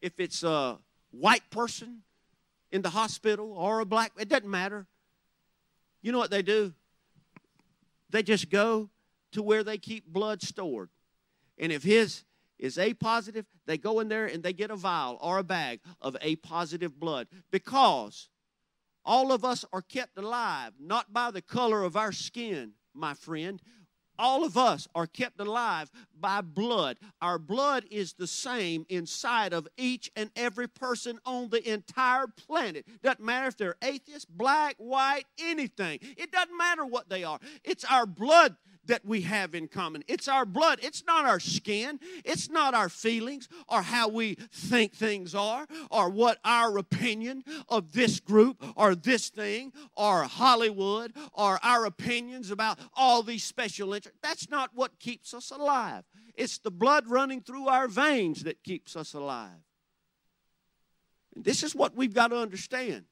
if 0.00 0.18
it's 0.18 0.42
a 0.42 0.78
white 1.10 1.50
person 1.50 1.98
in 2.72 2.80
the 2.80 2.88
hospital 2.88 3.52
or 3.52 3.80
a 3.80 3.84
black, 3.84 4.12
it 4.18 4.30
doesn't 4.30 4.48
matter. 4.48 4.86
You 6.00 6.12
know 6.12 6.18
what 6.18 6.30
they 6.30 6.40
do? 6.40 6.72
They 8.10 8.22
just 8.22 8.50
go 8.50 8.90
to 9.32 9.42
where 9.42 9.62
they 9.62 9.78
keep 9.78 10.06
blood 10.06 10.42
stored. 10.42 10.90
And 11.58 11.72
if 11.72 11.82
his 11.82 12.24
is 12.58 12.78
A 12.78 12.94
positive, 12.94 13.46
they 13.66 13.78
go 13.78 14.00
in 14.00 14.08
there 14.08 14.26
and 14.26 14.42
they 14.42 14.52
get 14.52 14.70
a 14.70 14.76
vial 14.76 15.18
or 15.20 15.38
a 15.38 15.44
bag 15.44 15.80
of 16.00 16.16
A 16.20 16.36
positive 16.36 16.98
blood 16.98 17.28
because 17.50 18.28
all 19.04 19.32
of 19.32 19.44
us 19.44 19.64
are 19.72 19.82
kept 19.82 20.18
alive 20.18 20.72
not 20.78 21.12
by 21.12 21.30
the 21.30 21.42
color 21.42 21.82
of 21.82 21.96
our 21.96 22.12
skin, 22.12 22.72
my 22.94 23.14
friend, 23.14 23.60
all 24.18 24.44
of 24.44 24.56
us 24.56 24.88
are 24.94 25.06
kept 25.06 25.40
alive 25.40 25.90
by 26.18 26.40
blood. 26.40 26.98
Our 27.22 27.38
blood 27.38 27.84
is 27.90 28.14
the 28.14 28.26
same 28.26 28.84
inside 28.88 29.52
of 29.52 29.68
each 29.76 30.10
and 30.16 30.30
every 30.36 30.68
person 30.68 31.18
on 31.24 31.50
the 31.50 31.66
entire 31.70 32.26
planet. 32.26 32.86
Doesn't 33.02 33.24
matter 33.24 33.48
if 33.48 33.56
they're 33.56 33.76
atheist, 33.82 34.28
black, 34.28 34.74
white, 34.78 35.24
anything. 35.38 35.98
It 36.02 36.32
doesn't 36.32 36.56
matter 36.56 36.84
what 36.84 37.08
they 37.08 37.24
are. 37.24 37.38
It's 37.64 37.84
our 37.84 38.06
blood 38.06 38.56
that 38.88 39.04
we 39.04 39.22
have 39.22 39.54
in 39.54 39.68
common. 39.68 40.02
It's 40.08 40.28
our 40.28 40.44
blood. 40.44 40.80
It's 40.82 41.04
not 41.06 41.24
our 41.24 41.40
skin. 41.40 42.00
It's 42.24 42.50
not 42.50 42.74
our 42.74 42.88
feelings 42.88 43.48
or 43.68 43.82
how 43.82 44.08
we 44.08 44.34
think 44.52 44.92
things 44.92 45.34
are 45.34 45.66
or 45.90 46.10
what 46.10 46.38
our 46.44 46.76
opinion 46.76 47.44
of 47.68 47.92
this 47.92 48.20
group 48.20 48.62
or 48.76 48.94
this 48.94 49.28
thing 49.28 49.72
or 49.96 50.24
Hollywood 50.24 51.12
or 51.32 51.58
our 51.62 51.86
opinions 51.86 52.50
about 52.50 52.78
all 52.94 53.22
these 53.22 53.44
special 53.44 53.94
interests. 53.94 54.18
That's 54.22 54.50
not 54.50 54.70
what 54.74 54.98
keeps 54.98 55.32
us 55.32 55.50
alive. 55.50 56.04
It's 56.34 56.58
the 56.58 56.70
blood 56.70 57.08
running 57.08 57.40
through 57.40 57.68
our 57.68 57.88
veins 57.88 58.44
that 58.44 58.62
keeps 58.62 58.96
us 58.96 59.14
alive. 59.14 59.62
And 61.34 61.44
this 61.44 61.62
is 61.62 61.74
what 61.74 61.94
we've 61.94 62.14
got 62.14 62.28
to 62.28 62.36
understand. 62.36 63.04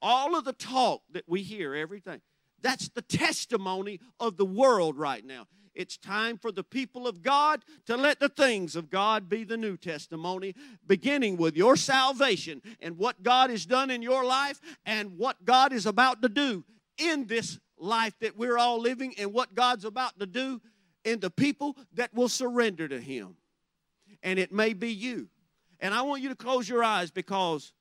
All 0.00 0.36
of 0.36 0.44
the 0.44 0.52
talk 0.52 1.02
that 1.12 1.24
we 1.26 1.42
hear, 1.42 1.74
everything, 1.74 2.20
that's 2.64 2.88
the 2.88 3.02
testimony 3.02 4.00
of 4.18 4.38
the 4.38 4.44
world 4.46 4.96
right 4.96 5.24
now. 5.24 5.46
It's 5.74 5.98
time 5.98 6.38
for 6.38 6.50
the 6.50 6.64
people 6.64 7.06
of 7.06 7.22
God 7.22 7.62
to 7.86 7.96
let 7.96 8.20
the 8.20 8.28
things 8.28 8.74
of 8.74 8.90
God 8.90 9.28
be 9.28 9.44
the 9.44 9.56
new 9.56 9.76
testimony, 9.76 10.54
beginning 10.86 11.36
with 11.36 11.56
your 11.56 11.76
salvation 11.76 12.62
and 12.80 12.96
what 12.96 13.22
God 13.22 13.50
has 13.50 13.66
done 13.66 13.90
in 13.90 14.00
your 14.00 14.24
life 14.24 14.60
and 14.86 15.18
what 15.18 15.44
God 15.44 15.72
is 15.72 15.84
about 15.84 16.22
to 16.22 16.28
do 16.28 16.64
in 16.96 17.26
this 17.26 17.58
life 17.76 18.14
that 18.20 18.36
we're 18.38 18.56
all 18.56 18.80
living 18.80 19.14
and 19.18 19.32
what 19.32 19.54
God's 19.54 19.84
about 19.84 20.18
to 20.20 20.26
do 20.26 20.62
in 21.04 21.20
the 21.20 21.30
people 21.30 21.76
that 21.92 22.14
will 22.14 22.28
surrender 22.30 22.88
to 22.88 23.00
Him. 23.00 23.36
And 24.22 24.38
it 24.38 24.52
may 24.52 24.72
be 24.72 24.90
you. 24.90 25.28
And 25.80 25.92
I 25.92 26.00
want 26.02 26.22
you 26.22 26.30
to 26.30 26.36
close 26.36 26.66
your 26.66 26.82
eyes 26.82 27.10
because 27.10 27.74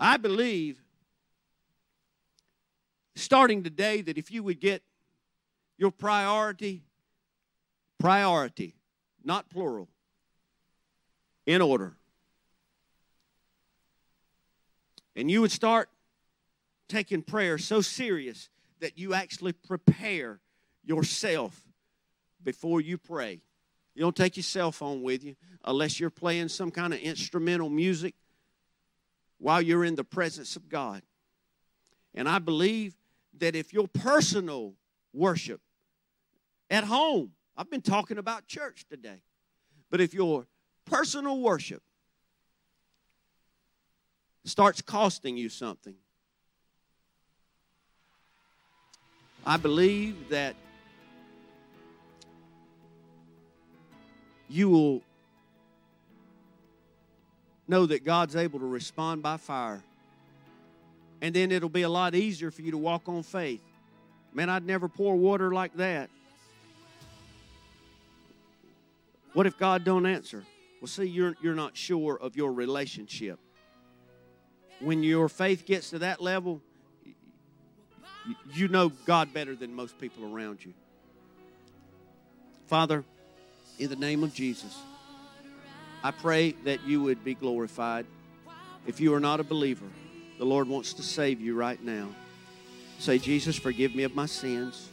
I 0.00 0.16
believe 0.16 0.82
starting 3.18 3.62
today 3.62 4.02
that 4.02 4.18
if 4.18 4.30
you 4.30 4.42
would 4.42 4.60
get 4.60 4.82
your 5.76 5.90
priority, 5.90 6.82
priority, 7.98 8.74
not 9.24 9.48
plural, 9.48 9.88
in 11.46 11.62
order, 11.62 11.94
and 15.16 15.30
you 15.30 15.40
would 15.40 15.52
start 15.52 15.88
taking 16.88 17.22
prayer 17.22 17.58
so 17.58 17.80
serious 17.80 18.48
that 18.80 18.98
you 18.98 19.14
actually 19.14 19.52
prepare 19.52 20.40
yourself 20.84 21.60
before 22.42 22.80
you 22.80 22.96
pray. 22.96 23.40
You 23.94 24.02
don't 24.02 24.14
take 24.16 24.36
your 24.36 24.44
cell 24.44 24.70
phone 24.70 25.02
with 25.02 25.24
you 25.24 25.34
unless 25.64 25.98
you're 25.98 26.10
playing 26.10 26.48
some 26.48 26.70
kind 26.70 26.94
of 26.94 27.00
instrumental 27.00 27.68
music 27.68 28.14
while 29.38 29.60
you're 29.60 29.84
in 29.84 29.96
the 29.96 30.04
presence 30.04 30.56
of 30.56 30.68
God. 30.68 31.02
And 32.14 32.28
I 32.28 32.38
believe 32.38 32.94
that 33.40 33.54
if 33.54 33.72
your 33.72 33.88
personal 33.88 34.74
worship 35.12 35.60
at 36.70 36.84
home, 36.84 37.32
I've 37.56 37.70
been 37.70 37.82
talking 37.82 38.18
about 38.18 38.46
church 38.46 38.84
today, 38.88 39.22
but 39.90 40.00
if 40.00 40.14
your 40.14 40.46
personal 40.84 41.40
worship 41.40 41.82
starts 44.44 44.80
costing 44.80 45.36
you 45.36 45.48
something, 45.48 45.94
I 49.44 49.56
believe 49.56 50.28
that 50.28 50.54
you 54.48 54.68
will 54.68 55.02
know 57.66 57.86
that 57.86 58.04
God's 58.04 58.34
able 58.36 58.58
to 58.60 58.66
respond 58.66 59.22
by 59.22 59.36
fire. 59.36 59.82
And 61.20 61.34
then 61.34 61.50
it'll 61.50 61.68
be 61.68 61.82
a 61.82 61.88
lot 61.88 62.14
easier 62.14 62.50
for 62.50 62.62
you 62.62 62.70
to 62.70 62.78
walk 62.78 63.08
on 63.08 63.22
faith. 63.22 63.62
Man, 64.32 64.48
I'd 64.48 64.64
never 64.64 64.88
pour 64.88 65.16
water 65.16 65.52
like 65.52 65.74
that. 65.76 66.10
What 69.32 69.46
if 69.46 69.58
God 69.58 69.84
don't 69.84 70.06
answer? 70.06 70.44
Well, 70.80 70.88
see, 70.88 71.04
you're, 71.04 71.34
you're 71.42 71.54
not 71.54 71.76
sure 71.76 72.18
of 72.18 72.36
your 72.36 72.52
relationship. 72.52 73.38
When 74.80 75.02
your 75.02 75.28
faith 75.28 75.66
gets 75.66 75.90
to 75.90 75.98
that 76.00 76.20
level, 76.20 76.62
you 78.52 78.68
know 78.68 78.90
God 79.06 79.32
better 79.32 79.56
than 79.56 79.74
most 79.74 79.98
people 79.98 80.32
around 80.32 80.64
you. 80.64 80.72
Father, 82.66 83.04
in 83.78 83.88
the 83.88 83.96
name 83.96 84.22
of 84.22 84.34
Jesus, 84.34 84.76
I 86.02 86.10
pray 86.10 86.52
that 86.64 86.86
you 86.86 87.02
would 87.02 87.24
be 87.24 87.34
glorified. 87.34 88.06
If 88.86 89.00
you 89.00 89.14
are 89.14 89.20
not 89.20 89.40
a 89.40 89.44
believer, 89.44 89.86
the 90.38 90.44
Lord 90.44 90.68
wants 90.68 90.94
to 90.94 91.02
save 91.02 91.40
you 91.40 91.54
right 91.54 91.82
now. 91.82 92.08
Say, 92.98 93.18
Jesus, 93.18 93.56
forgive 93.56 93.94
me 93.94 94.04
of 94.04 94.14
my 94.14 94.26
sins. 94.26 94.88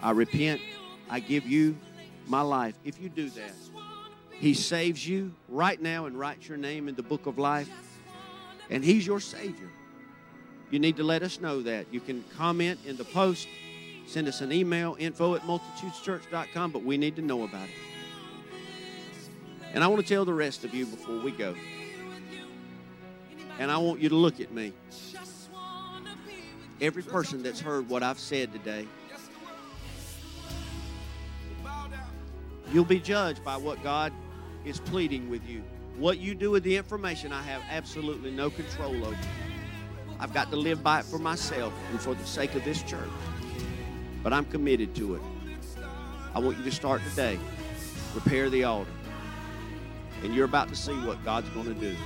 I 0.00 0.12
repent. 0.12 0.60
I 1.10 1.20
give 1.20 1.46
you 1.46 1.76
my 2.26 2.40
life. 2.40 2.74
If 2.84 3.00
you 3.00 3.08
do 3.08 3.30
that, 3.30 3.52
He 4.30 4.54
saves 4.54 5.06
you 5.06 5.32
right 5.48 5.80
now 5.80 6.06
and 6.06 6.18
writes 6.18 6.48
your 6.48 6.58
name 6.58 6.88
in 6.88 6.94
the 6.94 7.02
book 7.02 7.26
of 7.26 7.38
life. 7.38 7.68
And 8.70 8.84
He's 8.84 9.06
your 9.06 9.20
Savior. 9.20 9.70
You 10.70 10.78
need 10.78 10.96
to 10.98 11.02
let 11.02 11.22
us 11.22 11.40
know 11.40 11.62
that. 11.62 11.86
You 11.92 12.00
can 12.00 12.22
comment 12.36 12.78
in 12.86 12.96
the 12.96 13.04
post, 13.04 13.48
send 14.06 14.28
us 14.28 14.40
an 14.40 14.52
email, 14.52 14.96
info 14.98 15.34
at 15.34 15.42
multitudeschurch.com, 15.42 16.70
but 16.70 16.84
we 16.84 16.96
need 16.98 17.16
to 17.16 17.22
know 17.22 17.44
about 17.44 17.64
it. 17.64 17.74
And 19.72 19.82
I 19.82 19.86
want 19.86 20.02
to 20.02 20.08
tell 20.08 20.24
the 20.24 20.34
rest 20.34 20.64
of 20.64 20.74
you 20.74 20.86
before 20.86 21.20
we 21.20 21.30
go. 21.30 21.54
And 23.58 23.70
I 23.70 23.78
want 23.78 24.00
you 24.00 24.08
to 24.08 24.14
look 24.14 24.40
at 24.40 24.52
me. 24.52 24.72
Every 26.80 27.02
person 27.02 27.42
that's 27.42 27.60
heard 27.60 27.88
what 27.88 28.04
I've 28.04 28.20
said 28.20 28.52
today, 28.52 28.86
you'll 32.72 32.84
be 32.84 33.00
judged 33.00 33.44
by 33.44 33.56
what 33.56 33.82
God 33.82 34.12
is 34.64 34.78
pleading 34.78 35.28
with 35.28 35.48
you. 35.48 35.62
What 35.96 36.18
you 36.18 36.36
do 36.36 36.52
with 36.52 36.62
the 36.62 36.76
information, 36.76 37.32
I 37.32 37.42
have 37.42 37.62
absolutely 37.68 38.30
no 38.30 38.50
control 38.50 39.04
over. 39.04 39.18
I've 40.20 40.32
got 40.32 40.50
to 40.50 40.56
live 40.56 40.82
by 40.82 41.00
it 41.00 41.04
for 41.04 41.18
myself 41.18 41.72
and 41.90 42.00
for 42.00 42.14
the 42.14 42.24
sake 42.24 42.54
of 42.54 42.64
this 42.64 42.82
church. 42.82 43.10
But 44.22 44.32
I'm 44.32 44.44
committed 44.44 44.94
to 44.96 45.16
it. 45.16 45.22
I 46.34 46.38
want 46.38 46.58
you 46.58 46.64
to 46.64 46.70
start 46.70 47.02
today. 47.10 47.38
Prepare 48.12 48.50
the 48.50 48.62
altar. 48.64 48.90
And 50.22 50.34
you're 50.34 50.44
about 50.44 50.68
to 50.68 50.76
see 50.76 50.94
what 51.00 51.24
God's 51.24 51.48
going 51.50 51.66
to 51.66 51.74
do. 51.74 51.96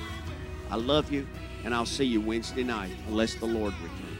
I 0.72 0.76
love 0.76 1.12
you, 1.12 1.26
and 1.66 1.74
I'll 1.74 1.84
see 1.84 2.06
you 2.06 2.22
Wednesday 2.22 2.62
night, 2.62 2.92
unless 3.06 3.34
the 3.34 3.44
Lord 3.44 3.74
returns. 3.82 4.11